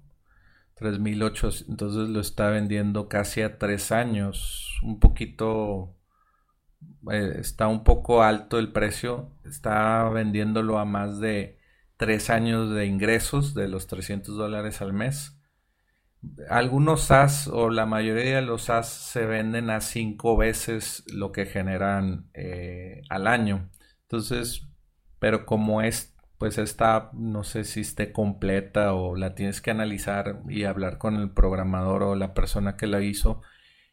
3008, 0.77 1.49
entonces 1.69 2.09
lo 2.09 2.19
está 2.19 2.49
vendiendo 2.49 3.09
casi 3.09 3.41
a 3.41 3.57
tres 3.57 3.91
años, 3.91 4.79
un 4.83 4.99
poquito, 4.99 5.95
eh, 7.11 7.33
está 7.39 7.67
un 7.67 7.83
poco 7.83 8.21
alto 8.21 8.59
el 8.59 8.71
precio, 8.71 9.31
está 9.43 10.07
vendiéndolo 10.09 10.77
a 10.77 10.85
más 10.85 11.19
de 11.19 11.57
tres 11.97 12.29
años 12.29 12.69
de 12.75 12.85
ingresos 12.85 13.55
de 13.55 13.67
los 13.67 13.87
300 13.87 14.37
dólares 14.37 14.81
al 14.81 14.93
mes. 14.93 15.33
Algunos 16.49 17.05
SaaS 17.05 17.47
o 17.47 17.69
la 17.69 17.87
mayoría 17.87 18.35
de 18.35 18.41
los 18.43 18.63
SaaS 18.63 18.89
se 18.89 19.25
venden 19.25 19.71
a 19.71 19.81
cinco 19.81 20.37
veces 20.37 21.03
lo 21.11 21.31
que 21.31 21.47
generan 21.47 22.29
eh, 22.35 23.01
al 23.09 23.25
año. 23.25 23.71
Entonces, 24.03 24.66
pero 25.19 25.45
como 25.45 25.81
es 25.81 26.13
pues 26.37 26.57
esta 26.59 27.09
no 27.13 27.43
sé 27.43 27.63
si 27.63 27.81
esté 27.81 28.11
completa 28.11 28.93
o 28.93 29.15
la 29.15 29.33
tienes 29.35 29.61
que 29.61 29.71
analizar 29.71 30.41
y 30.47 30.63
hablar 30.65 30.97
con 30.99 31.15
el 31.15 31.31
programador 31.31 32.03
o 32.03 32.15
la 32.15 32.33
persona 32.33 32.77
que 32.77 32.87
la 32.87 33.01
hizo 33.01 33.41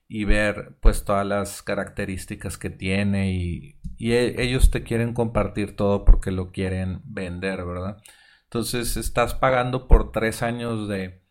y 0.08 0.24
ver 0.24 0.76
pues 0.80 1.04
todas 1.04 1.26
las 1.26 1.62
características 1.62 2.58
que 2.58 2.70
tiene 2.70 3.32
y, 3.32 3.78
e, 3.98 4.42
ellos 4.42 4.70
te 4.70 4.82
quieren 4.82 5.14
compartir 5.14 5.76
todo 5.76 6.04
porque 6.04 6.30
lo 6.30 6.52
quieren 6.52 7.00
vender, 7.04 7.64
¿verdad? 7.64 7.98
Entonces 8.44 8.96
estás 8.96 9.34
pagando 9.34 9.88
por 9.88 10.12
tres 10.12 10.42
años 10.42 10.88
de 10.88 11.24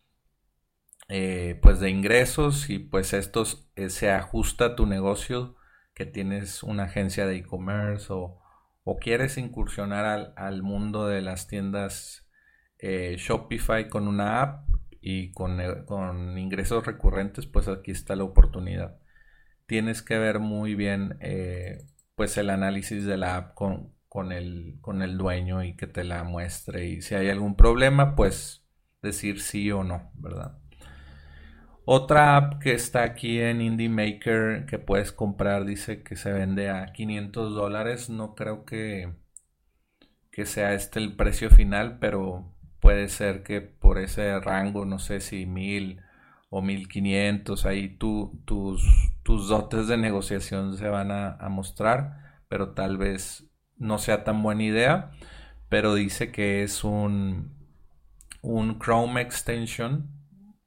eh, 1.08 1.58
pues 1.62 1.80
de 1.80 1.90
ingresos 1.90 2.70
y 2.70 2.78
pues 2.78 3.12
esto 3.12 3.44
eh, 3.76 3.90
se 3.90 4.10
ajusta 4.10 4.64
a 4.66 4.76
tu 4.76 4.86
negocio 4.86 5.56
que 5.94 6.06
tienes 6.06 6.62
una 6.62 6.84
agencia 6.84 7.26
de 7.26 7.36
e-commerce 7.36 8.06
o 8.10 8.40
o 8.84 8.98
quieres 8.98 9.38
incursionar 9.38 10.34
al, 10.36 10.62
mundo 10.62 11.06
de 11.06 11.22
las 11.22 11.48
tiendas 11.48 12.26
eh, 12.78 13.16
Shopify 13.18 13.88
con 13.88 14.06
una 14.06 14.42
app 14.42 14.68
y 15.00 15.32
con, 15.32 15.58
con, 15.86 16.38
ingresos 16.38 16.86
recurrentes, 16.86 17.46
pues 17.46 17.68
aquí 17.68 17.90
está 17.90 18.14
la 18.14 18.24
oportunidad. 18.24 18.98
Tienes 19.66 20.02
que 20.02 20.18
ver 20.18 20.38
muy 20.38 20.74
bien 20.74 21.16
eh, 21.20 21.86
pues 22.14 22.36
el 22.36 22.50
análisis 22.50 23.04
de 23.06 23.16
la 23.16 23.36
app 23.36 23.54
con, 23.54 23.94
con, 24.08 24.32
el, 24.32 24.76
con 24.80 25.02
el 25.02 25.16
dueño 25.18 25.64
y 25.64 25.74
que 25.76 25.86
te 25.86 26.04
la 26.04 26.22
muestre 26.24 26.86
y 26.86 27.02
si 27.02 27.14
hay 27.14 27.30
algún 27.30 27.56
problema 27.56 28.14
pues 28.14 28.64
decir 29.02 29.40
sí 29.40 29.70
o 29.72 29.84
no, 29.84 30.10
¿verdad? 30.14 30.58
Otra 31.86 32.36
app 32.36 32.60
que 32.62 32.72
está 32.72 33.02
aquí 33.04 33.40
en 33.40 33.60
Indie 33.60 33.88
Maker 33.88 34.66
que 34.66 34.78
puedes 34.78 35.12
comprar 35.12 35.64
dice 35.64 36.02
que 36.02 36.16
se 36.16 36.32
vende 36.32 36.70
a 36.70 36.92
500 36.92 37.54
dólares. 37.54 38.08
No 38.10 38.34
creo 38.34 38.64
que, 38.64 39.12
que 40.30 40.46
sea 40.46 40.74
este 40.74 40.98
el 40.98 41.16
precio 41.16 41.50
final, 41.50 41.98
pero 41.98 42.52
puede 42.80 43.08
ser 43.08 43.42
que 43.42 43.60
por 43.60 43.98
ese 43.98 44.38
rango, 44.40 44.84
no 44.84 44.98
sé 44.98 45.20
si 45.20 45.46
mil 45.46 46.00
o 46.50 46.62
mil 46.62 46.88
quinientos, 46.88 47.66
ahí 47.66 47.88
tu, 47.96 48.40
tus, 48.44 48.82
tus 49.22 49.48
dotes 49.48 49.88
de 49.88 49.96
negociación 49.96 50.76
se 50.76 50.88
van 50.88 51.10
a, 51.10 51.32
a 51.36 51.48
mostrar, 51.48 52.40
pero 52.48 52.70
tal 52.74 52.96
vez 52.98 53.46
no 53.76 53.98
sea 53.98 54.24
tan 54.24 54.42
buena 54.42 54.62
idea, 54.64 55.10
pero 55.68 55.94
dice 55.94 56.30
que 56.32 56.62
es 56.62 56.84
un, 56.84 57.52
un 58.42 58.78
Chrome 58.78 59.20
extension 59.20 60.13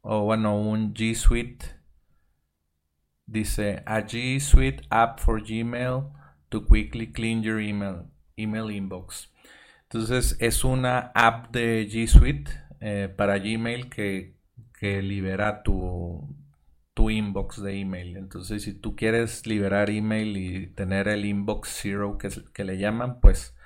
o 0.09 0.23
bueno, 0.23 0.57
un 0.57 0.93
G 0.93 1.13
Suite. 1.15 1.65
Dice 3.25 3.83
a 3.85 3.99
G 4.07 4.39
Suite 4.39 4.83
app 4.89 5.19
for 5.19 5.43
Gmail 5.43 6.13
to 6.49 6.65
quickly 6.65 7.11
clean 7.11 7.43
your 7.43 7.59
email, 7.59 8.09
email 8.37 8.71
inbox. 8.71 9.33
Entonces 9.83 10.37
es 10.39 10.63
una 10.63 11.11
app 11.13 11.51
de 11.51 11.89
G 11.89 12.07
Suite 12.07 12.49
eh, 12.79 13.13
para 13.17 13.37
Gmail 13.37 13.89
que, 13.89 14.37
que 14.79 15.01
libera 15.01 15.61
tu, 15.61 16.33
tu 16.93 17.09
inbox 17.09 17.61
de 17.61 17.77
email. 17.77 18.15
Entonces, 18.15 18.63
si 18.63 18.73
tú 18.79 18.95
quieres 18.95 19.45
liberar 19.45 19.89
email 19.89 20.37
y 20.37 20.67
tener 20.67 21.09
el 21.09 21.25
inbox 21.25 21.67
zero 21.81 22.17
que, 22.17 22.29
que 22.53 22.63
le 22.63 22.77
llaman, 22.77 23.19
pues 23.19 23.57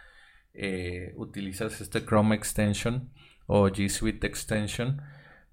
eh, 0.55 1.13
utilizas 1.17 1.81
este 1.81 2.03
Chrome 2.03 2.35
extension 2.35 3.13
o 3.45 3.69
G 3.69 3.89
Suite 3.89 4.25
extension. 4.25 5.03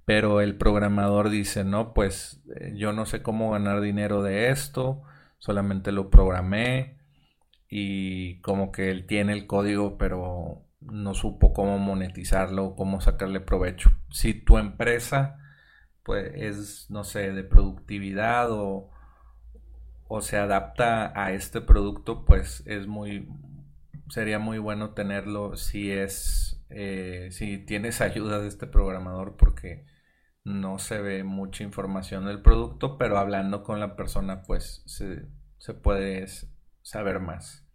Pero 0.09 0.41
el 0.41 0.57
programador 0.57 1.29
dice, 1.29 1.65
no, 1.65 1.93
pues 1.93 2.43
eh, 2.57 2.73
yo 2.75 2.95
no 2.95 3.05
sé 3.05 3.23
cómo 3.23 3.50
ganar 3.50 3.83
dinero 3.83 4.23
de 4.23 4.49
esto, 4.49 5.03
solamente 5.38 5.93
lo 5.93 6.09
programé 6.09 6.97
y 7.69 8.41
como 8.41 8.73
que 8.73 8.91
él 8.91 9.07
tiene 9.07 9.35
el 9.35 9.47
código, 9.47 9.99
pero 9.99 10.65
no 10.81 11.12
supo 11.15 11.53
cómo 11.53 11.79
monetizarlo, 11.79 12.75
cómo 12.75 13.03
sacarle 13.03 13.41
provecho. 13.41 13.91
Si 14.11 14.33
tu 14.35 14.57
empresa 14.59 15.38
pues 16.05 16.33
es, 16.35 16.91
no 16.91 17.05
sé, 17.05 17.33
de 17.33 17.45
productividad 17.45 18.50
o, 18.50 18.91
o 20.09 20.21
se 20.23 20.38
adapta 20.38 21.12
a 21.15 21.33
este 21.33 21.61
producto, 21.61 22.25
pues 22.25 22.62
es 22.67 22.87
muy, 22.87 23.29
sería 24.09 24.38
muy 24.38 24.59
bueno 24.59 24.95
tenerlo 24.95 25.57
si 25.57 25.91
es, 25.91 26.62
eh, 26.71 27.29
si 27.31 27.59
tienes 27.59 28.00
ayuda 28.00 28.41
de 28.41 28.49
este 28.49 28.67
programador 28.67 29.37
porque 29.37 29.85
no 30.45 30.78
se 30.78 31.00
ve 31.00 31.25
mucha 31.25 31.64
información 31.64 32.26
del 32.26 32.42
producto, 32.42 32.99
pero 32.99 33.18
hablando 33.18 33.62
con 33.62 33.80
la 33.80 33.97
persona 33.97 34.42
pues 34.42 34.83
se, 34.87 35.75
puede 35.75 36.26
saber 36.83 37.21
más. 37.21 37.66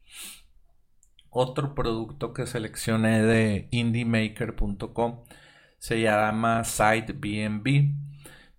Otro 1.29 1.75
producto 1.75 2.33
que 2.33 2.45
seleccioné 2.45 3.23
de 3.23 3.67
indiemaker.com 3.71 5.23
se 5.77 6.01
llama 6.01 6.63
SiteBnB 6.63 8.03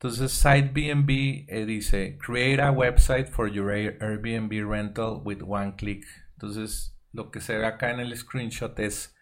entonces, 0.05 0.33
SiteBnB 0.33 1.47
eh, 1.49 1.65
dice, 1.65 2.19
create 2.19 2.61
a 2.61 2.71
website 2.71 3.27
for 3.31 3.51
your 3.51 3.71
Airbnb 3.71 4.53
rental 4.69 5.23
with 5.25 5.39
one 5.43 5.77
click. 5.77 6.05
Entonces, 6.35 6.95
lo 7.13 7.31
que 7.31 7.41
se 7.41 7.57
ve 7.57 7.65
acá 7.65 7.91
en 7.91 8.01
el 8.01 8.15
screenshot 8.15 8.79
es, 8.81 9.17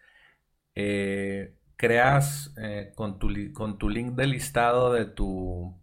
eh, 0.75 1.55
creas 1.83 2.53
eh, 2.55 2.93
con, 2.95 3.19
tu, 3.19 3.27
con 3.51 3.77
tu 3.77 3.89
link 3.89 4.13
de 4.13 4.25
listado 4.25 4.93
de 4.93 5.03
tu, 5.03 5.77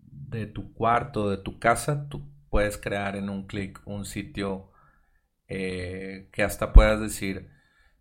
de 0.00 0.46
tu 0.46 0.72
cuarto, 0.72 1.28
de 1.28 1.36
tu 1.36 1.58
casa, 1.58 2.08
tú 2.08 2.26
puedes 2.48 2.78
crear 2.78 3.14
en 3.14 3.28
un 3.28 3.46
clic 3.46 3.78
un 3.84 4.06
sitio 4.06 4.72
que 5.46 6.42
hasta 6.42 6.72
puedas 6.72 6.98
decir, 6.98 7.50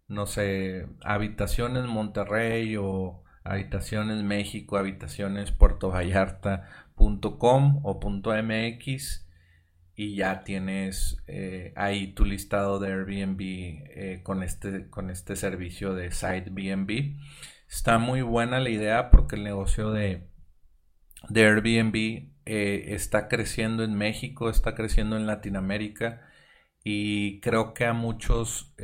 no 0.07 0.25
sé, 0.25 0.87
habitaciones 1.01 1.83
Monterrey 1.85 2.77
o 2.77 3.23
Habitaciones 3.43 4.23
México, 4.23 4.77
Habitaciones 4.77 5.51
Puerto 5.51 5.89
Vallarta.com 5.89 7.81
o 7.83 7.99
.mx 7.99 9.26
y 9.99 10.15
ya 10.15 10.43
tienes 10.43 11.17
eh, 11.25 11.73
ahí 11.75 12.13
tu 12.13 12.23
listado 12.23 12.77
de 12.77 12.89
Airbnb 12.93 13.39
eh, 13.41 14.21
con, 14.23 14.43
este, 14.43 14.89
con 14.91 15.09
este 15.09 15.35
servicio 15.35 15.95
de 15.95 16.11
SiteBnB. 16.11 17.17
Está 17.67 17.97
muy 17.97 18.21
buena 18.21 18.59
la 18.59 18.69
idea 18.69 19.09
porque 19.09 19.37
el 19.37 19.43
negocio 19.43 19.91
de, 19.91 20.29
de 21.29 21.45
Airbnb 21.45 21.95
eh, 22.45 22.93
está 22.93 23.27
creciendo 23.27 23.83
en 23.83 23.95
México, 23.95 24.51
está 24.51 24.75
creciendo 24.75 25.17
en 25.17 25.25
Latinoamérica 25.25 26.21
y 26.83 27.41
creo 27.41 27.73
que 27.73 27.85
a 27.85 27.93
muchos 27.93 28.75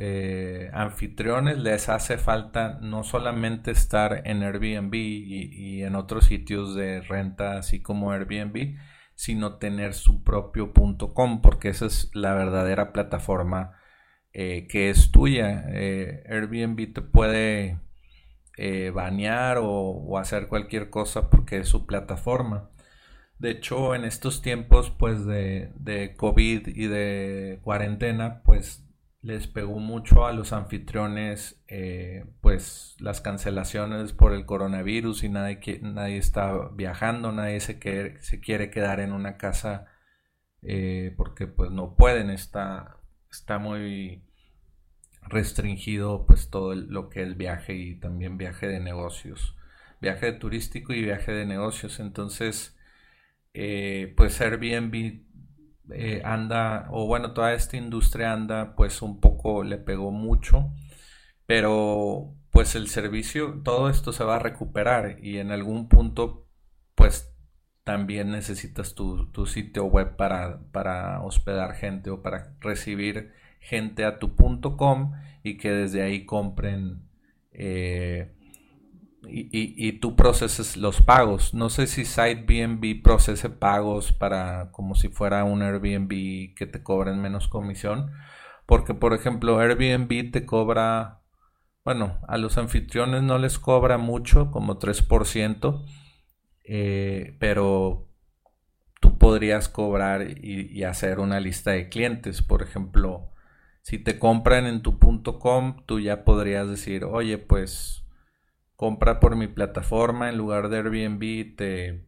anfitriones 0.72 1.58
les 1.58 1.88
hace 1.88 2.18
falta 2.18 2.78
no 2.82 3.04
solamente 3.04 3.70
estar 3.70 4.22
en 4.26 4.42
Airbnb 4.42 4.94
y, 4.94 5.82
en 5.84 5.94
otros 5.94 6.26
sitios 6.26 6.74
de 6.74 7.00
renta 7.02 7.56
así 7.56 7.80
como 7.80 8.10
Airbnb, 8.10 8.76
sino 9.14 9.58
tener 9.58 9.94
su 9.94 10.22
propio 10.24 10.72
.com 11.14 11.42
porque 11.42 11.68
esa 11.68 11.86
es 11.86 12.10
la 12.14 12.34
verdadera 12.34 12.92
plataforma 12.92 13.78
eh, 14.32 14.66
que 14.68 14.90
es 14.90 15.10
tuya. 15.12 15.64
Eh, 15.68 16.24
Airbnb 16.28 16.92
te 16.92 17.02
puede 17.02 17.80
banear 18.92 19.58
o, 19.58 19.66
o 19.66 20.18
hacer 20.18 20.46
cualquier 20.48 20.88
cosa 20.90 21.28
porque 21.30 21.58
es 21.58 21.68
su 21.68 21.86
plataforma. 21.86 22.70
De 23.38 23.50
hecho, 23.50 23.94
en 23.94 24.04
estos 24.04 24.42
tiempos 24.42 24.90
pues 24.90 25.26
de, 25.26 25.72
de, 25.76 26.14
COVID 26.16 26.68
y 26.68 26.86
de 26.86 27.60
cuarentena, 27.62 28.42
pues 28.44 28.83
les 29.24 29.46
pegó 29.46 29.78
mucho 29.78 30.26
a 30.26 30.32
los 30.34 30.52
anfitriones 30.52 31.64
eh, 31.66 32.26
pues 32.42 32.94
las 32.98 33.22
cancelaciones 33.22 34.12
por 34.12 34.34
el 34.34 34.44
coronavirus 34.44 35.24
y 35.24 35.30
nadie, 35.30 35.80
nadie 35.80 36.18
está 36.18 36.68
viajando, 36.74 37.32
nadie 37.32 37.60
se, 37.60 37.78
quiere, 37.78 38.20
se 38.20 38.40
quiere 38.40 38.70
quedar 38.70 39.00
en 39.00 39.12
una 39.12 39.38
casa 39.38 39.86
eh, 40.60 41.14
porque 41.16 41.46
pues 41.46 41.70
no 41.70 41.96
pueden, 41.96 42.28
está, 42.28 42.98
está 43.30 43.58
muy 43.58 44.22
restringido 45.22 46.26
pues 46.26 46.50
todo 46.50 46.74
lo 46.74 47.08
que 47.08 47.22
es 47.22 47.34
viaje 47.38 47.74
y 47.74 47.98
también 47.98 48.36
viaje 48.36 48.68
de 48.68 48.80
negocios, 48.80 49.56
viaje 50.02 50.32
turístico 50.32 50.92
y 50.92 51.02
viaje 51.02 51.32
de 51.32 51.46
negocios, 51.46 51.98
entonces 51.98 52.76
eh, 53.54 54.12
pues 54.18 54.38
Airbnb 54.42 55.22
eh, 55.90 56.22
anda, 56.24 56.88
o 56.90 57.06
bueno, 57.06 57.32
toda 57.32 57.54
esta 57.54 57.76
industria 57.76 58.32
anda, 58.32 58.74
pues 58.76 59.02
un 59.02 59.20
poco 59.20 59.64
le 59.64 59.78
pegó 59.78 60.10
mucho, 60.10 60.72
pero 61.46 62.34
pues 62.50 62.74
el 62.74 62.88
servicio, 62.88 63.60
todo 63.64 63.90
esto 63.90 64.12
se 64.12 64.24
va 64.24 64.36
a 64.36 64.38
recuperar 64.38 65.18
y 65.22 65.38
en 65.38 65.50
algún 65.50 65.88
punto, 65.88 66.46
pues 66.94 67.34
también 67.84 68.30
necesitas 68.30 68.94
tu, 68.94 69.28
sitio 69.46 69.84
web 69.84 70.16
para, 70.16 70.60
para, 70.72 71.22
hospedar 71.22 71.74
gente 71.74 72.10
o 72.10 72.22
para 72.22 72.54
recibir 72.60 73.32
gente 73.60 74.04
a 74.04 74.18
tu 74.18 74.36
punto 74.36 74.76
com 74.76 75.12
y 75.42 75.58
que 75.58 75.70
desde 75.70 76.02
ahí 76.02 76.24
compren 76.24 77.02
eh, 77.52 78.32
y, 79.28 79.92
tú 80.00 80.16
proceses 80.16 80.76
los 80.76 81.02
pagos. 81.02 81.54
No 81.54 81.70
sé 81.70 81.86
si 81.86 82.04
SiteBnB 82.04 83.02
procese 83.02 83.50
pagos 83.50 84.12
para 84.12 84.70
como 84.72 84.94
si 84.94 85.08
fuera 85.08 85.44
un 85.44 85.62
Airbnb 85.62 86.54
que 86.54 86.66
te 86.66 86.82
cobren 86.82 87.20
menos 87.20 87.48
comisión. 87.48 88.10
Porque, 88.66 88.94
por 88.94 89.14
ejemplo, 89.14 89.58
Airbnb 89.58 90.30
te 90.30 90.46
cobra, 90.46 91.22
bueno, 91.84 92.18
a 92.28 92.38
los 92.38 92.56
anfitriones 92.58 93.22
no 93.22 93.38
les 93.38 93.58
cobra 93.58 93.98
mucho, 93.98 94.50
como 94.50 94.78
3%, 94.78 95.84
eh, 96.64 97.36
pero 97.40 98.08
tú 99.00 99.18
podrías 99.18 99.68
cobrar 99.68 100.22
y, 100.22 100.70
y, 100.72 100.84
hacer 100.84 101.20
una 101.20 101.40
lista 101.40 101.72
de 101.72 101.88
clientes. 101.88 102.42
Por 102.42 102.62
ejemplo, 102.62 103.32
si 103.82 103.98
te 103.98 104.18
compran 104.18 104.66
en 104.66 104.82
tu 104.82 104.98
punto 104.98 105.38
.com, 105.38 105.84
tú 105.86 106.00
ya 106.00 106.24
podrías 106.24 106.68
decir, 106.68 107.04
oye, 107.04 107.36
pues 107.38 108.03
compra 108.84 109.18
por 109.18 109.34
mi 109.34 109.46
plataforma 109.46 110.28
en 110.28 110.36
lugar 110.36 110.68
de 110.68 110.76
Airbnb, 110.76 111.56
te, 111.56 112.04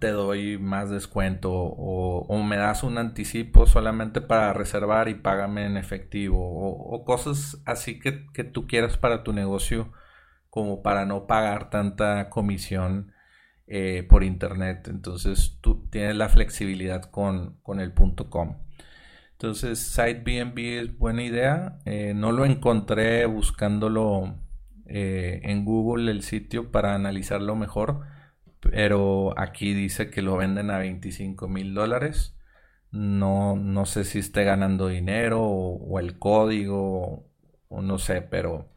te 0.00 0.10
doy 0.10 0.58
más 0.58 0.90
descuento 0.90 1.52
o, 1.52 2.42
me 2.42 2.56
das 2.56 2.82
un 2.82 2.98
anticipo 2.98 3.64
solamente 3.64 4.20
para 4.20 4.52
reservar 4.52 5.08
y 5.08 5.14
págame 5.14 5.64
en 5.64 5.76
efectivo 5.76 6.40
o, 6.40 7.04
cosas 7.04 7.62
así 7.66 8.00
que, 8.00 8.10
tú 8.42 8.66
quieras 8.66 8.96
para 8.96 9.22
tu 9.22 9.32
negocio 9.32 9.92
como 10.50 10.82
para 10.82 11.06
no 11.06 11.28
pagar 11.28 11.70
tanta 11.70 12.30
comisión 12.30 13.12
eh, 13.68 14.04
por 14.08 14.24
internet. 14.24 14.88
Entonces 14.88 15.58
tú 15.60 15.88
tienes 15.88 16.16
la 16.16 16.28
flexibilidad 16.28 17.12
con, 17.12 17.60
el 17.78 17.92
punto 17.92 18.28
com. 18.28 18.56
Entonces 19.34 19.78
SiteBnB 19.78 20.58
es 20.58 20.98
buena 20.98 21.22
idea. 21.22 21.78
Eh, 21.84 22.12
no 22.12 22.32
lo 22.32 22.44
encontré 22.44 23.24
buscándolo 23.26 24.47
eh, 24.88 25.40
en 25.44 25.64
Google 25.64 26.10
el 26.10 26.22
sitio 26.22 26.70
para 26.72 26.94
analizarlo 26.94 27.56
mejor, 27.56 28.00
pero 28.60 29.38
aquí 29.38 29.74
dice 29.74 30.10
que 30.10 30.22
lo 30.22 30.36
venden 30.36 30.70
a 30.70 30.78
25 30.78 31.48
mil 31.48 31.74
dólares. 31.74 32.34
No, 32.90 33.56
no 33.56 33.86
sé 33.86 34.04
si 34.04 34.18
esté 34.18 34.44
ganando 34.44 34.88
dinero 34.88 35.42
o, 35.44 35.98
el 36.00 36.18
código 36.18 37.26
o 37.68 37.82
no 37.82 37.98
sé, 37.98 38.22
pero 38.22 38.68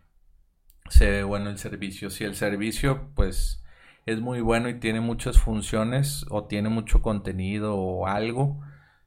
se 0.89 1.10
ve 1.10 1.24
bueno 1.24 1.50
el 1.50 1.58
servicio. 1.58 2.10
Si 2.10 2.24
el 2.26 2.36
servicio 2.36 3.10
pues 3.15 3.63
es 4.06 4.19
muy 4.19 4.41
bueno 4.41 4.69
y 4.69 4.80
tiene 4.80 5.02
muchas 5.02 5.39
funciones 5.39 6.26
o 6.30 6.45
tiene 6.45 6.69
mucho 6.69 7.02
contenido 7.02 7.78
o 7.78 8.08
algo, 8.08 8.62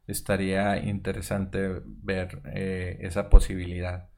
estaría 0.06 0.78
interesante 0.78 1.82
ver 1.84 2.40
eh, 2.54 2.98
esa 3.02 3.30
posibilidad. 3.30 4.08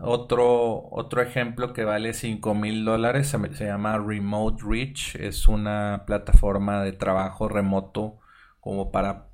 Otro, 0.00 0.88
otro 0.90 1.22
ejemplo 1.22 1.72
que 1.72 1.84
vale 1.84 2.14
5 2.14 2.54
mil 2.54 2.84
dólares 2.84 3.28
se, 3.28 3.64
llama 3.64 3.98
Remote 3.98 4.62
Reach. 4.66 5.16
Es 5.16 5.48
una 5.48 6.04
plataforma 6.06 6.82
de 6.82 6.92
trabajo 6.92 7.48
remoto 7.48 8.18
como 8.60 8.90
para, 8.90 9.28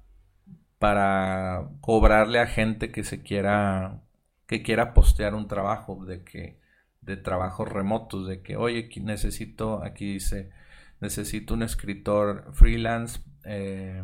para 0.78 1.68
cobrarle 1.80 2.40
a 2.40 2.46
gente 2.46 2.90
que 2.90 3.04
se 3.04 3.22
quiera 3.22 4.02
que 4.46 4.62
quiera 4.62 4.94
postear 4.94 5.34
un 5.34 5.46
trabajo 5.46 6.04
de 6.06 6.24
que 6.24 6.58
de 7.02 7.16
trabajos 7.16 7.68
remotos 7.68 8.26
de 8.26 8.42
que 8.42 8.56
oye 8.56 8.88
necesito 9.02 9.84
aquí 9.84 10.14
dice 10.14 10.50
necesito 11.00 11.54
un 11.54 11.62
escritor 11.62 12.48
freelance 12.54 13.20
eh, 13.44 14.02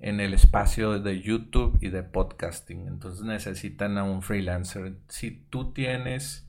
en 0.00 0.18
el 0.20 0.32
espacio 0.32 0.98
de 0.98 1.20
YouTube 1.20 1.78
y 1.80 1.90
de 1.90 2.02
podcasting. 2.02 2.88
Entonces 2.88 3.22
necesitan 3.22 3.98
a 3.98 4.04
un 4.04 4.22
freelancer. 4.22 4.96
Si 5.08 5.30
tú 5.30 5.72
tienes 5.72 6.48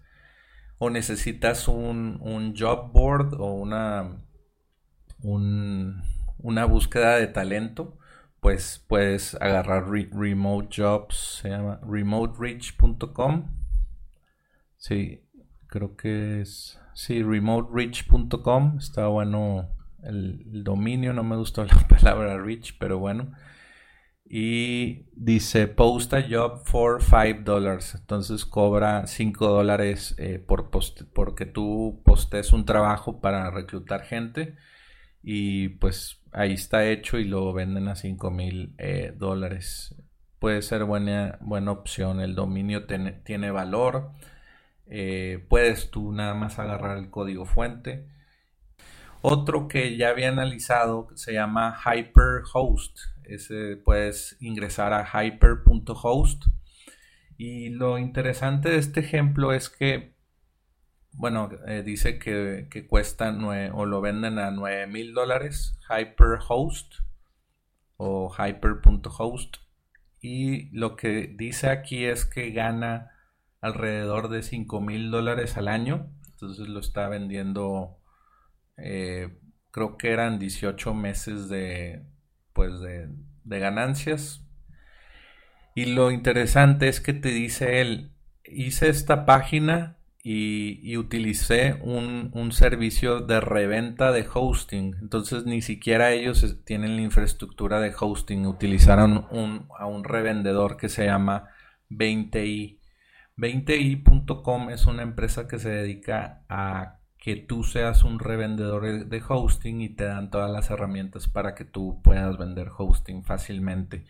o 0.77 0.89
necesitas 0.89 1.67
un, 1.67 2.17
un 2.21 2.55
job 2.57 2.91
board 2.91 3.33
o 3.35 3.53
una, 3.53 4.23
una 5.19 6.65
búsqueda 6.65 7.17
de 7.17 7.27
talento, 7.27 7.97
pues 8.39 8.83
puedes 8.87 9.35
agarrar 9.35 9.87
remote 9.89 10.69
jobs, 10.75 11.39
se 11.41 11.49
llama 11.49 11.79
remotereach.com. 11.83 13.51
Sí, 14.77 15.27
creo 15.67 15.95
que 15.95 16.41
es, 16.41 16.79
sí, 16.95 17.21
remotereach.com. 17.21 18.77
Está 18.79 19.07
bueno 19.07 19.69
el, 20.03 20.63
dominio, 20.63 21.13
no 21.13 21.23
me 21.23 21.35
gustó 21.35 21.63
la 21.65 21.87
palabra 21.87 22.41
rich, 22.41 22.77
pero 22.79 22.99
bueno. 22.99 23.33
Y 24.25 25.07
dice, 25.13 25.67
post 25.67 26.13
a 26.13 26.23
job 26.27 26.63
for 26.65 27.01
5 27.03 27.43
dólares. 27.43 27.95
Entonces 27.99 28.45
cobra 28.45 29.05
5 29.05 29.47
dólares 29.47 30.15
eh, 30.17 30.39
por 30.39 30.69
porque 31.13 31.45
tú 31.45 32.01
postes 32.05 32.53
un 32.53 32.65
trabajo 32.65 33.19
para 33.19 33.51
reclutar 33.51 34.03
gente. 34.03 34.55
Y 35.23 35.69
pues 35.69 36.21
ahí 36.31 36.53
está 36.53 36.85
hecho 36.87 37.19
y 37.19 37.25
lo 37.25 37.51
venden 37.53 37.89
a 37.89 37.95
5 37.95 38.31
mil 38.31 38.73
eh, 38.77 39.13
dólares. 39.17 39.95
Puede 40.39 40.61
ser 40.61 40.85
buena, 40.85 41.37
buena 41.41 41.71
opción. 41.71 42.21
El 42.21 42.35
dominio 42.35 42.85
tiene 42.85 43.51
valor. 43.51 44.11
Eh, 44.87 45.45
puedes 45.49 45.91
tú 45.91 46.13
nada 46.13 46.33
más 46.35 46.57
agarrar 46.59 46.97
el 46.97 47.09
código 47.09 47.45
fuente 47.45 48.07
otro 49.21 49.67
que 49.67 49.97
ya 49.97 50.09
había 50.09 50.29
analizado 50.29 51.09
se 51.15 51.33
llama 51.33 51.77
Hyperhost. 51.83 52.97
Ese 53.23 53.77
puedes 53.77 54.37
ingresar 54.41 54.93
a 54.93 55.05
hyper.host. 55.05 56.45
Y 57.37 57.69
lo 57.69 57.97
interesante 57.97 58.69
de 58.69 58.77
este 58.77 58.99
ejemplo 58.99 59.53
es 59.53 59.69
que, 59.69 60.15
bueno, 61.13 61.49
eh, 61.67 61.83
dice 61.83 62.19
que, 62.19 62.67
cuesta 62.87 63.35
o 63.73 63.85
lo 63.85 64.01
venden 64.01 64.37
a 64.39 64.51
9 64.51 64.87
mil 64.87 65.13
dólares 65.13 65.77
Hyperhost 65.89 66.95
o 67.97 68.31
hyper.host. 68.31 69.57
Y 70.19 70.69
lo 70.71 70.95
que 70.95 71.33
dice 71.35 71.69
aquí 71.69 72.05
es 72.05 72.25
que 72.25 72.51
gana 72.51 73.11
alrededor 73.59 74.29
de 74.29 74.43
5 74.43 74.81
mil 74.81 75.09
dólares 75.09 75.57
al 75.57 75.67
año. 75.67 76.11
Entonces 76.31 76.67
lo 76.67 76.79
está 76.79 77.07
vendiendo 77.07 78.00
eh, 78.77 79.37
creo 79.71 79.97
que 79.97 80.11
eran 80.11 80.39
18 80.39 80.93
meses 80.93 81.49
de, 81.49 82.03
pues 82.53 82.73
de, 82.81 83.59
ganancias. 83.59 84.45
Y 85.75 85.85
lo 85.85 86.11
interesante 86.11 86.87
es 86.87 86.99
que 86.99 87.13
te 87.13 87.29
dice 87.29 87.81
él, 87.81 88.11
hice 88.43 88.89
esta 88.89 89.25
página 89.25 89.97
y, 90.23 90.97
utilicé 90.97 91.79
un, 91.81 92.51
servicio 92.51 93.21
de 93.21 93.39
reventa 93.39 94.11
de 94.11 94.27
hosting. 94.31 94.95
Entonces 95.01 95.45
ni 95.45 95.61
siquiera 95.61 96.11
ellos 96.11 96.57
tienen 96.65 96.97
la 96.97 97.01
infraestructura 97.01 97.79
de 97.79 97.93
hosting. 97.97 98.45
Utilizaron 98.45 99.27
a 99.79 99.87
un 99.87 100.03
revendedor 100.03 100.77
que 100.77 100.89
se 100.89 101.05
llama 101.05 101.49
20i. 101.89 102.79
20i.com 103.37 104.69
es 104.69 104.85
una 104.85 105.03
empresa 105.03 105.47
que 105.47 105.57
se 105.57 105.69
dedica 105.69 106.43
a 106.49 107.00
que 107.21 107.35
tú 107.35 107.63
seas 107.63 108.03
un 108.03 108.17
revendedor 108.17 109.05
de 109.05 109.23
hosting 109.25 109.81
y 109.81 109.89
te 109.89 110.05
dan 110.05 110.31
todas 110.31 110.49
las 110.49 110.71
herramientas 110.71 111.27
para 111.27 111.53
que 111.53 111.65
tú 111.65 112.01
puedas 112.03 112.35
vender 112.39 112.69
hosting 112.75 113.23
fácilmente. 113.23 114.05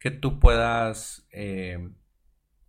Que 0.00 0.10
tú 0.10 0.40
puedas 0.40 1.28
eh, 1.32 1.90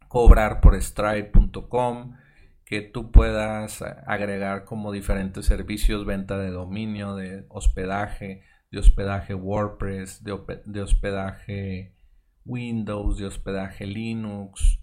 cobrar 0.09 0.59
por 0.59 0.75
stripe.com, 0.75 2.17
que 2.65 2.81
tú 2.81 3.13
puedas 3.13 3.81
agregar 3.81 4.65
como 4.65 4.91
diferentes 4.91 5.45
servicios, 5.45 6.05
venta 6.05 6.37
de 6.37 6.49
dominio, 6.49 7.15
de 7.15 7.45
hospedaje, 7.47 8.43
de 8.69 8.79
hospedaje 8.79 9.35
WordPress, 9.35 10.21
de, 10.21 10.81
hospedaje 10.81 11.95
Windows, 12.43 13.19
de 13.19 13.25
hospedaje 13.25 13.85
Linux, 13.85 14.81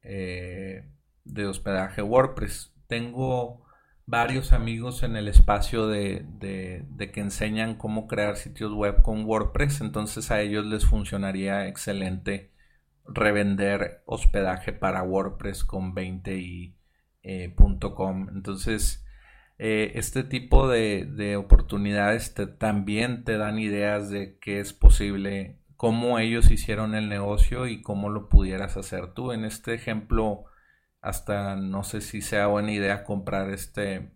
eh, 0.00 0.90
de 1.24 1.46
hospedaje 1.46 2.00
WordPress. 2.00 2.72
Tengo 2.86 3.68
varios 4.10 4.52
amigos 4.52 5.04
en 5.04 5.14
el 5.16 5.28
espacio 5.28 5.86
de, 5.86 6.26
que 6.40 7.20
enseñan 7.20 7.76
cómo 7.76 8.08
crear 8.08 8.36
sitios 8.36 8.72
web 8.72 9.02
con 9.02 9.24
WordPress, 9.24 9.80
entonces 9.80 10.32
a 10.32 10.40
ellos 10.40 10.66
les 10.66 10.84
funcionaría 10.84 11.68
excelente 11.68 12.50
revender 13.06 14.02
hospedaje 14.06 14.72
para 14.72 15.04
WordPress 15.04 15.62
con 15.64 15.94
20i.com. 15.94 16.74
Eh, 17.22 18.32
entonces, 18.34 19.06
eh, 19.58 19.92
este 19.94 20.24
tipo 20.24 20.68
de, 20.68 21.36
oportunidades 21.36 22.34
también 22.58 23.22
te 23.22 23.38
dan 23.38 23.60
ideas 23.60 24.10
de 24.10 24.38
qué 24.40 24.58
es 24.58 24.72
posible, 24.72 25.60
cómo 25.76 26.18
ellos 26.18 26.50
hicieron 26.50 26.96
el 26.96 27.08
negocio 27.08 27.68
y 27.68 27.80
cómo 27.80 28.10
lo 28.10 28.28
pudieras 28.28 28.76
hacer 28.76 29.14
tú. 29.14 29.30
En 29.30 29.44
este 29.44 29.72
ejemplo, 29.72 30.46
hasta 31.00 31.56
no 31.56 31.82
sé 31.84 32.00
si 32.00 32.22
sea 32.22 32.46
buena 32.46 32.72
idea 32.72 33.04
comprar 33.04 33.50
este 33.50 34.12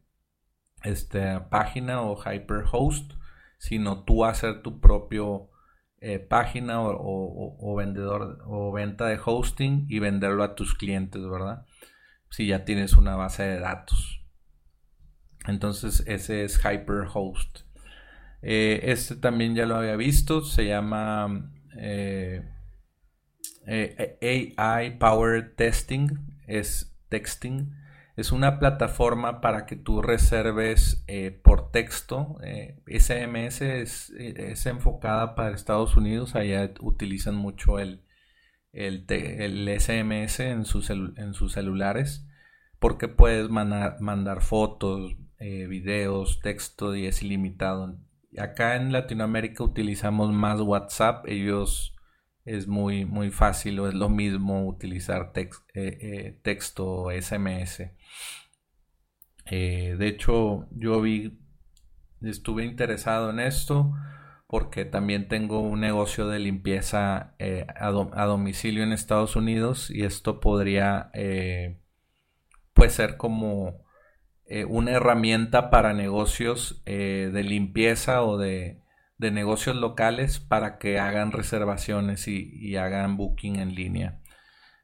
esta 0.84 1.48
página 1.48 2.02
o 2.02 2.16
hyperhost, 2.16 3.12
sino 3.58 4.04
tú 4.04 4.24
hacer 4.24 4.62
tu 4.62 4.80
propio 4.80 5.50
eh, 6.00 6.18
página 6.18 6.82
o, 6.82 7.74
vendedor 7.76 8.42
o 8.46 8.70
venta 8.72 9.06
de 9.06 9.18
hosting 9.24 9.86
y 9.88 9.98
venderlo 10.00 10.44
a 10.44 10.54
tus 10.54 10.74
clientes, 10.74 11.22
¿verdad? 11.26 11.64
Si 12.28 12.46
ya 12.46 12.66
tienes 12.66 12.94
una 12.94 13.16
base 13.16 13.44
de 13.44 13.58
datos. 13.58 14.20
Entonces 15.46 16.04
ese 16.06 16.44
es 16.44 16.58
hyperhost. 16.58 17.60
Eh, 18.42 18.80
este 18.82 19.16
también 19.16 19.54
ya 19.54 19.64
lo 19.64 19.76
había 19.76 19.96
visto, 19.96 20.42
se 20.42 20.66
llama 20.66 21.50
eh, 21.78 22.44
AI 23.66 24.98
Power 24.98 25.54
Testing, 25.56 26.33
es 26.46 26.96
texting. 27.08 27.74
Es 28.16 28.30
una 28.30 28.58
plataforma 28.58 29.40
para 29.40 29.66
que 29.66 29.76
tú 29.76 30.00
reserves 30.00 31.04
eh, 31.08 31.30
por 31.30 31.70
texto. 31.70 32.38
SMS 32.86 33.62
eh, 33.62 33.82
es, 33.82 34.66
enfocada 34.66 35.34
para 35.34 35.54
Estados 35.54 35.96
Unidos. 35.96 36.36
Allá 36.36 36.72
utilizan 36.80 37.34
mucho 37.34 37.78
el, 37.78 38.04
el, 38.72 39.04
SMS 39.80 40.40
en 40.40 40.64
sus, 40.64 40.90
en 40.90 41.34
sus 41.34 41.52
celulares 41.52 42.26
porque 42.84 43.08
puedes 43.08 43.48
mandar, 43.48 44.42
fotos, 44.42 45.16
eh, 45.38 45.66
videos, 45.66 46.40
texto 46.42 46.94
y 46.94 47.06
es 47.06 47.22
ilimitado. 47.22 47.96
Acá 48.36 48.76
en 48.76 48.92
Latinoamérica 48.92 49.64
utilizamos 49.64 50.30
más 50.34 50.60
WhatsApp. 50.60 51.24
Ellos 51.26 51.93
es 52.44 52.66
muy, 52.66 53.04
muy 53.04 53.30
fácil 53.30 53.80
o 53.80 53.88
es 53.88 53.94
lo 53.94 54.08
mismo 54.08 54.66
utilizar 54.66 55.32
eh, 55.34 55.48
eh, 55.74 56.38
texto 56.42 57.08
SMS. 57.10 57.90
Eh, 59.46 59.96
de 59.98 60.08
hecho, 60.08 60.68
yo 60.72 61.00
vi, 61.00 61.38
estuve 62.22 62.64
interesado 62.64 63.30
en 63.30 63.40
esto 63.40 63.92
porque 64.46 64.84
también 64.84 65.26
tengo 65.28 65.60
un 65.60 65.80
negocio 65.80 66.28
de 66.28 66.38
limpieza 66.38 67.34
a, 67.38 67.90
domicilio 67.90 68.84
en 68.84 68.92
Estados 68.92 69.36
Unidos 69.36 69.90
y 69.90 70.04
esto 70.04 70.38
podría 70.38 71.10
pues 72.72 72.92
ser 72.92 73.16
como 73.16 73.82
una 74.68 74.92
herramienta 74.92 75.70
para 75.70 75.92
negocios 75.92 76.84
de 76.84 77.42
limpieza 77.42 78.22
o 78.22 78.38
de 78.38 78.83
de 79.18 79.30
negocios 79.30 79.76
locales 79.76 80.40
para 80.40 80.78
que 80.78 80.98
hagan 80.98 81.32
reservaciones 81.32 82.26
y, 82.28 82.76
hagan 82.76 83.16
booking 83.16 83.56
en 83.56 83.74
línea. 83.74 84.20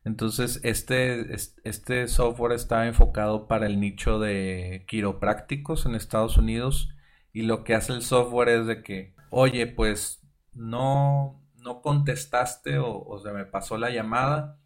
Entonces, 0.05 0.61
este, 0.63 1.35
este 1.65 2.09
software 2.09 2.53
estaba 2.53 2.87
enfocado 2.87 3.49
para 3.49 3.67
el 3.67 3.81
nicho 3.81 4.19
de 4.19 4.85
quiroprácticos 4.89 5.85
en 5.87 5.95
Estados 5.95 6.39
Unidos 6.39 6.91
y 7.33 7.43
lo 7.43 7.65
que 7.65 7.75
hace 7.75 7.93
el 7.93 8.03
software 8.03 8.49
es 8.49 8.67
de 8.67 8.83
que, 8.83 9.15
oye, 9.31 9.67
pues 9.67 10.27
no, 10.53 11.43
no 11.57 11.83
contestaste 11.83 12.79
o, 12.79 13.19
se 13.23 13.33
me 13.33 13.45
pasó 13.45 13.79
la 13.79 13.91
llamada, 13.91 14.59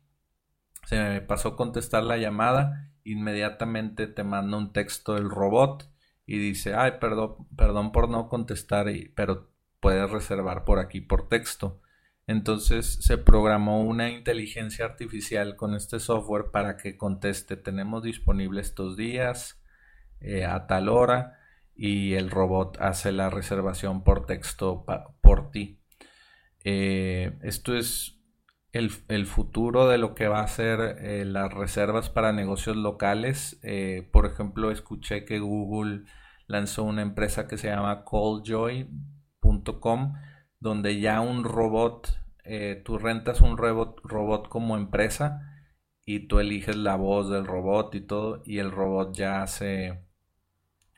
se 0.87 0.97
me 0.99 1.21
pasó 1.21 1.57
contestar 1.57 2.05
la 2.05 2.17
llamada, 2.17 2.93
inmediatamente 3.03 4.07
te 4.07 4.25
manda 4.25 4.57
un 4.57 4.73
texto 4.73 5.15
del 5.15 5.31
robot 5.31 5.91
y 6.27 6.39
dice, 6.39 6.75
ay, 6.75 6.93
perdón, 7.01 7.49
perdón 7.57 7.93
por 7.93 8.09
no 8.09 8.29
contestar, 8.29 8.87
pero 9.15 9.54
puedes 9.85 10.11
reservar 10.11 10.65
por 10.65 10.79
aquí 10.79 11.03
por 11.03 11.29
texto. 11.29 11.83
Entonces 12.27 12.87
se 13.03 13.19
programó 13.19 13.83
una 13.83 14.09
inteligencia 14.09 14.87
artificial 14.87 15.57
con 15.57 15.75
este 15.75 16.01
software 16.01 16.47
para 16.51 16.79
que 16.79 16.97
conteste, 16.97 17.59
tenemos 17.59 18.03
disponible 18.03 18.63
estos 18.63 18.97
días 18.97 19.61
eh, 20.21 20.47
a 20.47 20.67
tal 20.67 20.89
hora 20.89 21.39
y 21.77 22.15
el 22.15 22.31
robot 22.31 22.79
hace 22.81 23.13
la 23.13 23.29
reservación 23.29 24.05
por 24.05 24.25
texto 24.25 24.87
por 25.21 25.51
ti. 25.51 25.83
Eh, 26.65 27.37
esto 27.43 27.77
es 27.77 28.19
el, 28.73 29.27
futuro 29.27 29.87
de 29.87 29.99
lo 29.99 30.15
que 30.15 30.29
va 30.29 30.41
a 30.41 30.49
ser 30.49 30.97
eh, 30.99 31.27
las 31.27 31.53
reservas 31.53 32.09
para 32.09 32.33
negocios 32.33 32.79
locales. 32.79 33.61
por 34.13 34.25
ejemplo, 34.25 34.71
escuché 34.71 35.27
que 35.27 35.41
Google 35.41 36.05
lanzó 36.47 36.85
una 36.85 37.03
empresa 37.03 37.47
que 37.47 37.59
se 37.59 37.69
llama 37.69 38.03
donde 40.61 41.01
ya 41.01 41.21
un 41.21 41.45
robot, 41.45 42.21
eh, 42.45 42.81
tú 42.85 42.99
rentas 42.99 43.41
un 43.41 43.57
robot, 43.57 44.01
robot 44.05 44.49
como 44.49 44.77
empresa 44.77 45.41
y 46.05 46.27
tú 46.27 46.41
eliges 46.41 46.77
la 46.77 46.97
voz 46.97 47.31
del 47.31 47.47
robot 47.47 47.95
y 47.95 48.01
todo, 48.01 48.43
y 48.45 48.59
el 48.59 48.71
robot 48.71 49.15
ya 49.17 49.43
hace 49.43 50.05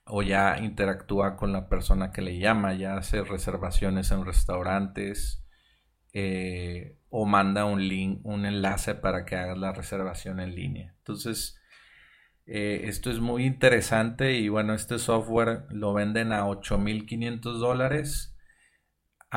o 0.08 0.22
ya 0.22 0.58
interactúa 0.58 1.36
con 1.36 1.52
la 1.52 1.68
persona 1.68 2.12
que 2.12 2.22
le 2.22 2.38
llama, 2.38 2.74
ya 2.74 2.96
hace 2.96 3.22
reservaciones 3.22 4.12
en 4.12 4.24
restaurantes 4.24 5.44
eh, 6.12 6.98
o 7.10 7.26
manda 7.26 7.64
un 7.64 7.86
link, 7.88 8.20
un 8.24 8.46
enlace 8.46 8.94
para 8.94 9.24
que 9.24 9.36
hagas 9.36 9.58
la 9.58 9.72
reservación 9.72 10.38
en 10.40 10.54
línea. 10.54 10.94
Entonces, 10.98 11.58
eh, 12.46 12.82
esto 12.84 13.10
es 13.10 13.18
muy 13.18 13.44
interesante 13.44 14.34
y 14.34 14.48
bueno, 14.48 14.74
este 14.74 15.00
software 15.00 15.64
lo 15.70 15.92
venden 15.92 16.32
a 16.32 16.46
8.500 16.46 17.40
dólares 17.58 18.35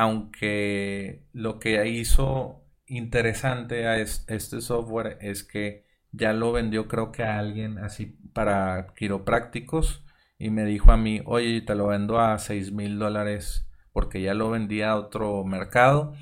aunque 0.00 1.26
lo 1.34 1.58
que 1.58 1.86
hizo 1.86 2.64
interesante 2.86 3.86
a 3.86 3.98
este 3.98 4.62
software 4.62 5.18
es 5.20 5.44
que 5.44 5.84
ya 6.10 6.32
lo 6.32 6.52
vendió 6.52 6.88
creo 6.88 7.12
que 7.12 7.22
a 7.22 7.38
alguien 7.38 7.76
así 7.76 8.06
para 8.32 8.94
quiroprácticos 8.96 10.02
y 10.38 10.48
me 10.48 10.64
dijo 10.64 10.90
a 10.90 10.96
mí, 10.96 11.20
oye, 11.26 11.60
te 11.60 11.74
lo 11.74 11.88
vendo 11.88 12.18
a 12.18 12.38
6 12.38 12.72
mil 12.72 12.98
dólares 12.98 13.68
porque 13.92 14.22
ya 14.22 14.32
lo 14.32 14.48
vendía 14.48 14.92
a 14.92 14.96
otro 14.96 15.44
mercado, 15.44 16.14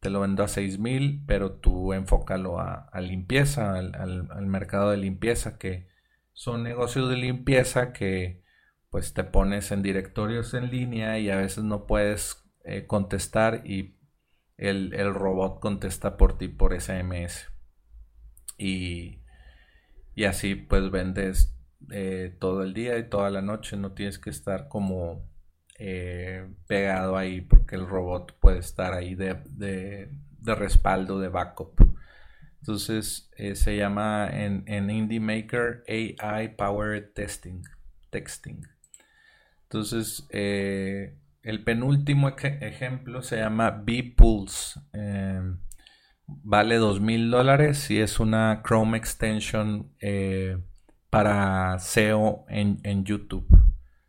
te 0.00 0.08
lo 0.08 0.20
vendo 0.20 0.42
a 0.42 0.48
6 0.48 0.78
mil, 0.78 1.22
pero 1.26 1.52
tú 1.52 1.92
enfócalo 1.92 2.58
a, 2.58 2.88
limpieza, 3.02 3.74
al, 3.74 4.46
mercado 4.46 4.92
de 4.92 4.96
limpieza, 4.96 5.58
que 5.58 5.88
son 6.32 6.62
negocios 6.62 7.10
de 7.10 7.16
limpieza 7.16 7.92
que 7.92 8.42
pues 8.88 9.12
te 9.12 9.24
pones 9.24 9.72
en 9.72 9.82
directorios 9.82 10.54
en 10.54 10.70
línea 10.70 11.18
y 11.18 11.28
a 11.28 11.36
veces 11.36 11.64
no 11.64 11.86
puedes 11.86 12.39
eh, 12.64 12.86
contestar 12.86 13.62
y 13.64 13.96
el, 14.58 14.92
robot 15.14 15.60
contesta 15.60 16.16
por 16.16 16.36
ti 16.36 16.48
por 16.48 16.78
SMS. 16.78 17.48
Y, 18.58 19.22
y 20.14 20.24
así 20.24 20.54
pues 20.54 20.90
vendes 20.90 21.56
eh, 21.90 22.36
todo 22.38 22.62
el 22.62 22.74
día 22.74 22.98
y 22.98 23.08
toda 23.08 23.30
la 23.30 23.40
noche. 23.40 23.76
No 23.76 23.92
tienes 23.92 24.18
que 24.18 24.28
estar 24.30 24.68
como 24.68 25.26
eh, 25.78 26.46
pegado 26.66 27.16
ahí 27.16 27.40
porque 27.40 27.76
el 27.76 27.86
robot 27.86 28.38
puede 28.38 28.58
estar 28.58 28.92
ahí 28.92 29.14
de, 29.14 29.42
de, 29.46 30.10
respaldo, 30.54 31.18
de 31.18 31.28
backup. 31.28 31.80
Entonces 32.58 33.30
se 33.54 33.76
llama 33.76 34.28
en, 34.30 34.64
en 34.66 34.90
Indie 34.90 35.20
Maker 35.20 35.82
AI 35.88 36.56
Power 36.56 37.10
Testing. 37.14 37.62
Texting. 38.10 38.66
Entonces, 39.62 40.26
el 41.42 41.64
penúltimo 41.64 42.28
ejemplo 42.28 43.22
se 43.22 43.38
llama 43.38 43.70
B-Pulse. 43.70 44.80
Em, 44.92 45.60
vale 46.26 46.76
dos 46.76 47.00
mil 47.00 47.30
dólares 47.30 47.90
y 47.90 48.00
es 48.00 48.20
una 48.20 48.62
Chrome 48.64 48.96
extension 48.98 49.92
eh, 50.00 50.58
para 51.10 51.78
SEO 51.78 52.44
en, 52.48 53.04
YouTube. 53.04 53.48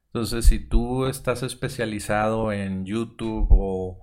Entonces, 0.08 0.46
si 0.46 0.60
tú 0.60 1.06
estás 1.08 1.41
especializado 1.44 2.52
en 2.52 2.86
YouTube 2.86 3.48
o, 3.50 4.00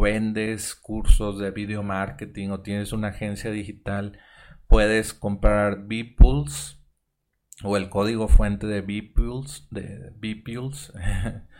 vendes 0.00 0.74
cursos 0.76 1.38
de 1.38 1.50
video 1.50 1.82
marketing 1.82 2.50
o 2.50 2.60
tienes 2.60 2.92
una 2.92 3.08
agencia 3.08 3.50
digital, 3.50 4.18
puedes 4.68 5.12
comprar 5.12 5.86
B-Pulse 5.86 6.76
o 7.64 7.76
el 7.76 7.90
código 7.90 8.28
fuente 8.28 8.66
de 8.66 8.80
B-Pulse, 8.80 9.64
de 9.70 10.12
B-Pulse 10.16 10.92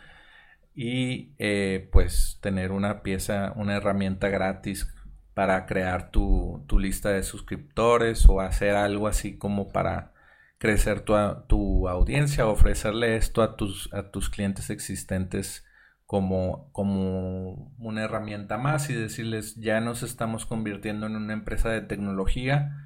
y 0.75 1.33
eh, 1.37 1.89
pues 1.91 2.39
tener 2.41 2.71
una 2.71 3.03
pieza, 3.03 3.53
una 3.55 3.75
herramienta 3.75 4.29
gratis 4.29 4.87
para 5.33 5.65
crear 5.65 6.11
tu, 6.11 6.65
lista 6.79 7.09
de 7.09 7.23
suscriptores 7.23 8.27
o 8.27 8.41
hacer 8.41 8.75
algo 8.75 9.07
así 9.07 9.37
como 9.37 9.71
para 9.71 10.13
crecer 10.57 11.01
tu, 11.01 11.15
tu 11.47 11.87
audiencia, 11.89 12.47
ofrecerle 12.47 13.15
esto 13.17 13.41
a 13.41 13.55
tus, 13.55 13.93
a 13.93 14.11
tus 14.11 14.29
clientes 14.29 14.69
existentes 14.69 15.65
como, 16.05 16.71
como 16.71 17.73
una 17.77 18.03
herramienta 18.03 18.57
más 18.57 18.89
y 18.89 18.93
decirles 18.93 19.55
ya 19.55 19.81
nos 19.81 20.03
estamos 20.03 20.45
convirtiendo 20.45 21.07
en 21.07 21.15
una 21.15 21.33
empresa 21.33 21.69
de 21.69 21.81
tecnología, 21.81 22.77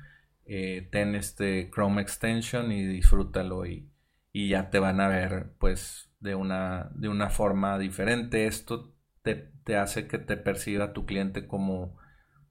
eh, 0.45 0.87
ten 0.91 1.15
este 1.15 1.69
Chrome 1.73 2.01
extension 2.01 2.71
y 2.71 2.85
disfrútalo 2.85 3.65
y, 3.65 3.89
y 4.31 4.49
ya 4.49 4.69
te 4.69 4.79
van 4.79 5.01
a 5.01 5.07
ver 5.07 5.51
pues 5.59 6.06
de 6.19 6.35
una, 6.35 6.89
de 6.95 7.09
una 7.09 7.29
forma 7.29 7.77
diferente. 7.77 8.47
Esto 8.47 8.93
te, 9.21 9.75
hace 9.75 10.07
que 10.07 10.17
te 10.17 10.37
perciba 10.37 10.93
tu 10.93 11.05
cliente 11.05 11.47
como, 11.47 11.97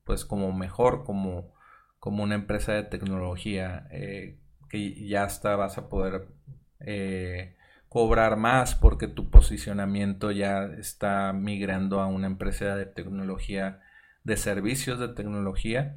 pues, 0.05 0.25
como 0.25 0.53
mejor, 0.53 1.05
como, 1.05 1.55
como 1.99 2.23
una 2.23 2.35
empresa 2.35 2.73
de 2.73 2.85
tecnología, 2.85 3.89
eh, 3.91 4.39
que 4.69 5.07
ya 5.07 5.25
hasta 5.25 5.57
vas 5.57 5.79
a 5.79 5.89
poder 5.89 6.29
eh, 6.81 7.57
cobrar 7.89 8.37
más 8.37 8.75
porque 8.75 9.09
tu 9.09 9.31
posicionamiento 9.31 10.31
ya 10.31 10.65
está 10.79 11.33
migrando 11.33 12.01
a 12.01 12.07
una 12.07 12.27
empresa 12.27 12.77
de 12.77 12.87
tecnología, 12.87 13.81
de 14.25 14.37
servicios 14.37 14.99
de 14.99 15.09
tecnología 15.09 15.97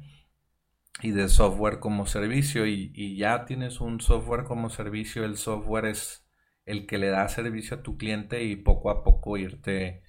y 1.02 1.10
de 1.10 1.28
software 1.28 1.80
como 1.80 2.06
servicio 2.06 2.66
y 2.66 3.16
ya 3.16 3.44
tienes 3.44 3.80
un 3.80 4.00
software 4.00 4.44
como 4.44 4.70
servicio, 4.70 5.24
el 5.24 5.36
software 5.36 5.86
es 5.86 6.29
el 6.66 6.86
que 6.86 6.98
le 6.98 7.08
da 7.08 7.28
servicio 7.28 7.78
a 7.78 7.82
tu 7.82 7.96
cliente 7.96 8.44
y 8.44 8.56
poco 8.56 8.90
a 8.90 9.02
poco 9.02 9.36
irte 9.36 10.02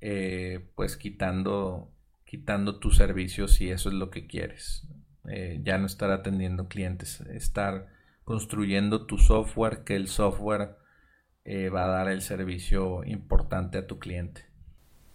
eh, 0.00 0.66
pues 0.74 0.96
quitando, 0.96 1.92
quitando 2.24 2.78
tus 2.78 2.96
servicios 2.96 3.54
si 3.54 3.70
eso 3.70 3.90
es 3.90 3.94
lo 3.94 4.10
que 4.10 4.26
quieres. 4.26 4.88
Eh, 5.28 5.60
ya 5.62 5.78
no 5.78 5.86
estar 5.86 6.10
atendiendo 6.10 6.68
clientes, 6.68 7.20
estar 7.20 7.88
construyendo 8.24 9.06
tu 9.06 9.18
software, 9.18 9.84
que 9.84 9.96
el 9.96 10.08
software 10.08 10.76
eh, 11.44 11.68
va 11.68 11.84
a 11.84 11.88
dar 11.88 12.08
el 12.08 12.22
servicio 12.22 13.04
importante 13.04 13.78
a 13.78 13.86
tu 13.86 13.98
cliente. 13.98 14.46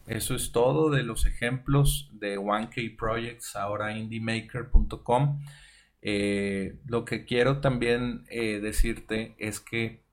Eso 0.05 0.35
es 0.35 0.51
todo 0.51 0.91
de 0.91 1.01
los 1.01 1.25
ejemplos 1.25 2.11
de 2.13 2.37
1K 2.37 2.95
Projects, 2.95 3.55
ahora 3.55 3.97
indiemaker.com. 3.97 5.41
lo 6.85 7.05
que 7.05 7.25
quiero 7.25 7.59
también 7.59 8.23
decirte 8.25 9.35
es 9.39 9.59
que 9.59 10.04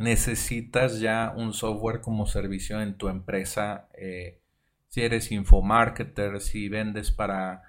necesitas 0.00 1.00
ya 1.00 1.32
un 1.36 1.52
software 1.52 2.00
como 2.00 2.26
servicio 2.26 2.80
en 2.80 2.96
tu 2.96 3.08
empresa. 3.08 3.88
Eh, 3.94 4.40
si 4.88 5.02
eres 5.02 5.30
infomarketer, 5.30 6.40
si 6.40 6.68
vendes 6.68 7.12
para, 7.12 7.62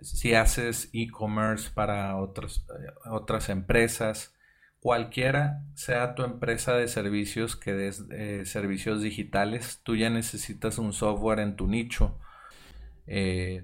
si 0.00 0.34
haces 0.34 0.90
e-commerce 0.92 1.70
para 1.72 2.16
otros, 2.16 2.66
eh, 2.70 2.92
otras 3.10 3.48
empresas, 3.50 4.34
cualquiera 4.80 5.62
sea 5.74 6.14
tu 6.14 6.22
empresa 6.24 6.74
de 6.74 6.88
servicios 6.88 7.56
que 7.56 7.72
des 7.72 8.04
eh, 8.10 8.44
servicios 8.46 9.02
digitales, 9.02 9.80
tú 9.84 9.96
ya 9.96 10.10
necesitas 10.10 10.78
un 10.78 10.92
software 10.92 11.40
en 11.40 11.56
tu 11.56 11.66
nicho. 11.68 12.18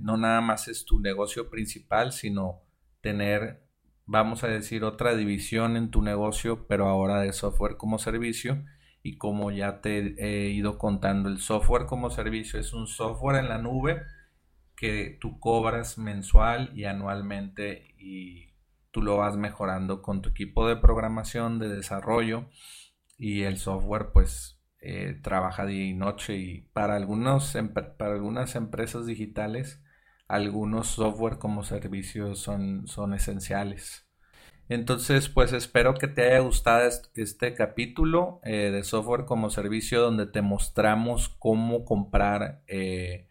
no 0.01 0.17
nada 0.17 0.41
más 0.41 0.69
es 0.69 0.85
tu 0.85 1.01
negocio 1.01 1.51
principal, 1.51 2.13
sino 2.13 2.63
tener 3.01 3.63
vamos 4.07 4.45
a 4.45 4.49
decir, 4.49 4.85
otra 4.85 5.15
división 5.15 5.77
en 5.77 5.91
tu 5.91 6.03
negocio, 6.03 6.67
pero 6.67 6.89
ahora 6.89 7.21
de 7.21 7.33
software 7.33 7.77
como 7.77 7.99
servicio. 7.99 8.65
Y 9.03 9.17
como 9.17 9.51
ya 9.51 9.81
te 9.81 10.15
he 10.19 10.51
ido 10.51 10.79
contando, 10.79 11.29
el 11.29 11.39
software 11.39 11.87
como 11.87 12.11
servicio 12.11 12.61
es 12.61 12.73
un 12.73 12.87
software 12.87 13.37
en 13.37 13.49
la 13.49 13.59
nube 13.59 14.03
que 14.77 15.19
tú 15.21 15.39
cobras 15.41 15.99
mensual 15.99 16.71
y 16.75 16.85
anualmente 16.85 17.95
y 17.99 18.53
tú 18.91 19.03
lo 19.03 19.17
vas 19.17 19.37
mejorando 19.37 20.03
con 20.03 20.23
tu 20.23 20.31
equipo 20.31 20.69
de 20.69 20.77
programación, 20.77 21.59
de 21.59 21.69
desarrollo 21.69 22.49
y 23.19 23.43
el 23.43 23.59
software 23.59 24.11
pues 24.13 24.61
eh, 24.81 25.19
trabaja 25.23 25.67
día 25.67 25.85
y 25.85 25.95
noche 25.95 26.37
y 26.37 26.61
para, 26.73 26.97
algunos, 26.97 27.57
para 27.97 28.15
algunas 28.15 28.57
empresas 28.57 29.07
digitales 29.07 29.81
algunos 30.33 30.89
software 30.89 31.39
como 31.39 31.63
servicios 31.63 32.39
son, 32.39 32.87
son 32.87 33.13
esenciales. 33.13 34.07
Entonces, 34.69 35.29
pues 35.29 35.53
espero 35.53 35.95
que 35.95 36.09
te 36.09 36.23
haya 36.23 36.39
gustado 36.41 36.89
este, 37.15 37.55
capítulo 37.55 38.41
eh, 38.45 38.71
de 38.73 38.83
software 38.83 39.27
como 39.27 39.51
servicio 39.51 40.01
donde 40.01 40.27
te 40.27 40.41
mostramos 40.41 41.29
cómo 41.29 41.85
comprar 41.85 42.63
eh, 42.67 43.29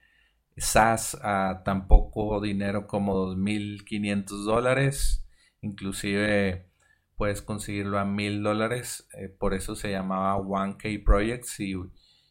SaaS 0.58 1.18
a 1.24 1.64
tan 1.66 1.88
poco 1.88 2.40
dinero 2.40 2.86
como 2.86 3.16
2.500 3.36 4.46
dólares. 4.46 5.26
Inclusive 5.62 6.70
puedes 7.16 7.42
conseguirlo 7.42 7.98
a 7.98 8.06
1.000 8.06 8.44
dólares. 8.44 9.08
Eh, 9.14 9.30
por 9.30 9.56
eso 9.56 9.76
se 9.76 9.90
llamaba 9.92 10.38
1K 10.38 11.04
Projects 11.04 11.60
y, 11.62 11.74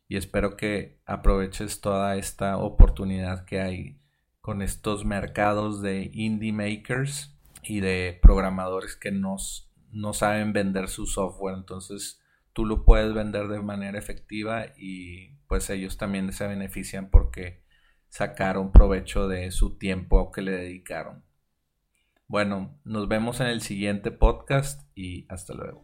y 0.09 0.17
espero 0.17 0.57
que 0.57 1.01
aproveches 1.07 1.81
toda 1.81 2.17
esta 2.17 2.59
oportunidad 2.59 3.45
que 3.45 3.61
hay 3.61 4.01
con 4.41 4.63
estos 4.63 5.05
mercados 5.05 5.83
de 5.83 6.11
indie 6.13 6.53
makers 6.53 7.37
y 7.63 7.81
de 7.81 8.19
programadores 8.23 8.97
que 8.97 9.11
nos, 9.11 9.71
no 9.93 10.13
saben 10.13 10.53
vender 10.53 10.89
su 10.89 11.07
software. 11.07 11.57
Entonces 11.57 12.21
tú 12.53 12.65
lo 12.65 12.85
puedes 12.85 13.15
vender 13.15 13.49
de 13.49 13.61
manera 13.61 13.99
efectiva 13.99 14.67
y 14.77 15.37
pues 15.47 15.71
ellos 15.71 15.97
también 15.97 16.33
se 16.33 16.47
benefician 16.47 17.11
porque 17.11 17.63
sacaron 18.09 18.73
provecho 18.73 19.29
de 19.29 19.51
su 19.51 19.79
tiempo 19.79 20.31
que 20.33 20.43
le 20.43 20.53
dedicaron. 20.53 21.25
Bueno, 22.27 22.79
nos 22.85 23.09
vemos 23.09 23.41
en 23.41 23.49
el 23.49 23.61
siguiente 23.61 24.11
podcast 24.11 24.83
y 24.95 25.27
hasta 25.29 25.55
luego. 25.55 25.83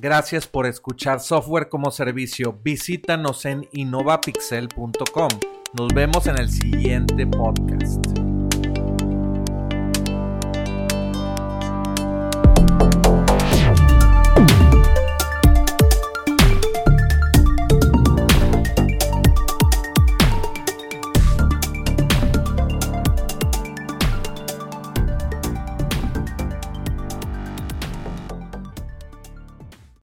Gracias 0.00 0.46
por 0.46 0.66
escuchar 0.66 1.20
Software 1.20 1.68
como 1.68 1.90
Servicio. 1.90 2.60
Visítanos 2.62 3.44
en 3.44 3.68
innovapixel.com. 3.72 5.28
Nos 5.78 5.92
vemos 5.92 6.26
en 6.26 6.38
el 6.38 6.48
siguiente 6.48 7.26
podcast. 7.26 8.25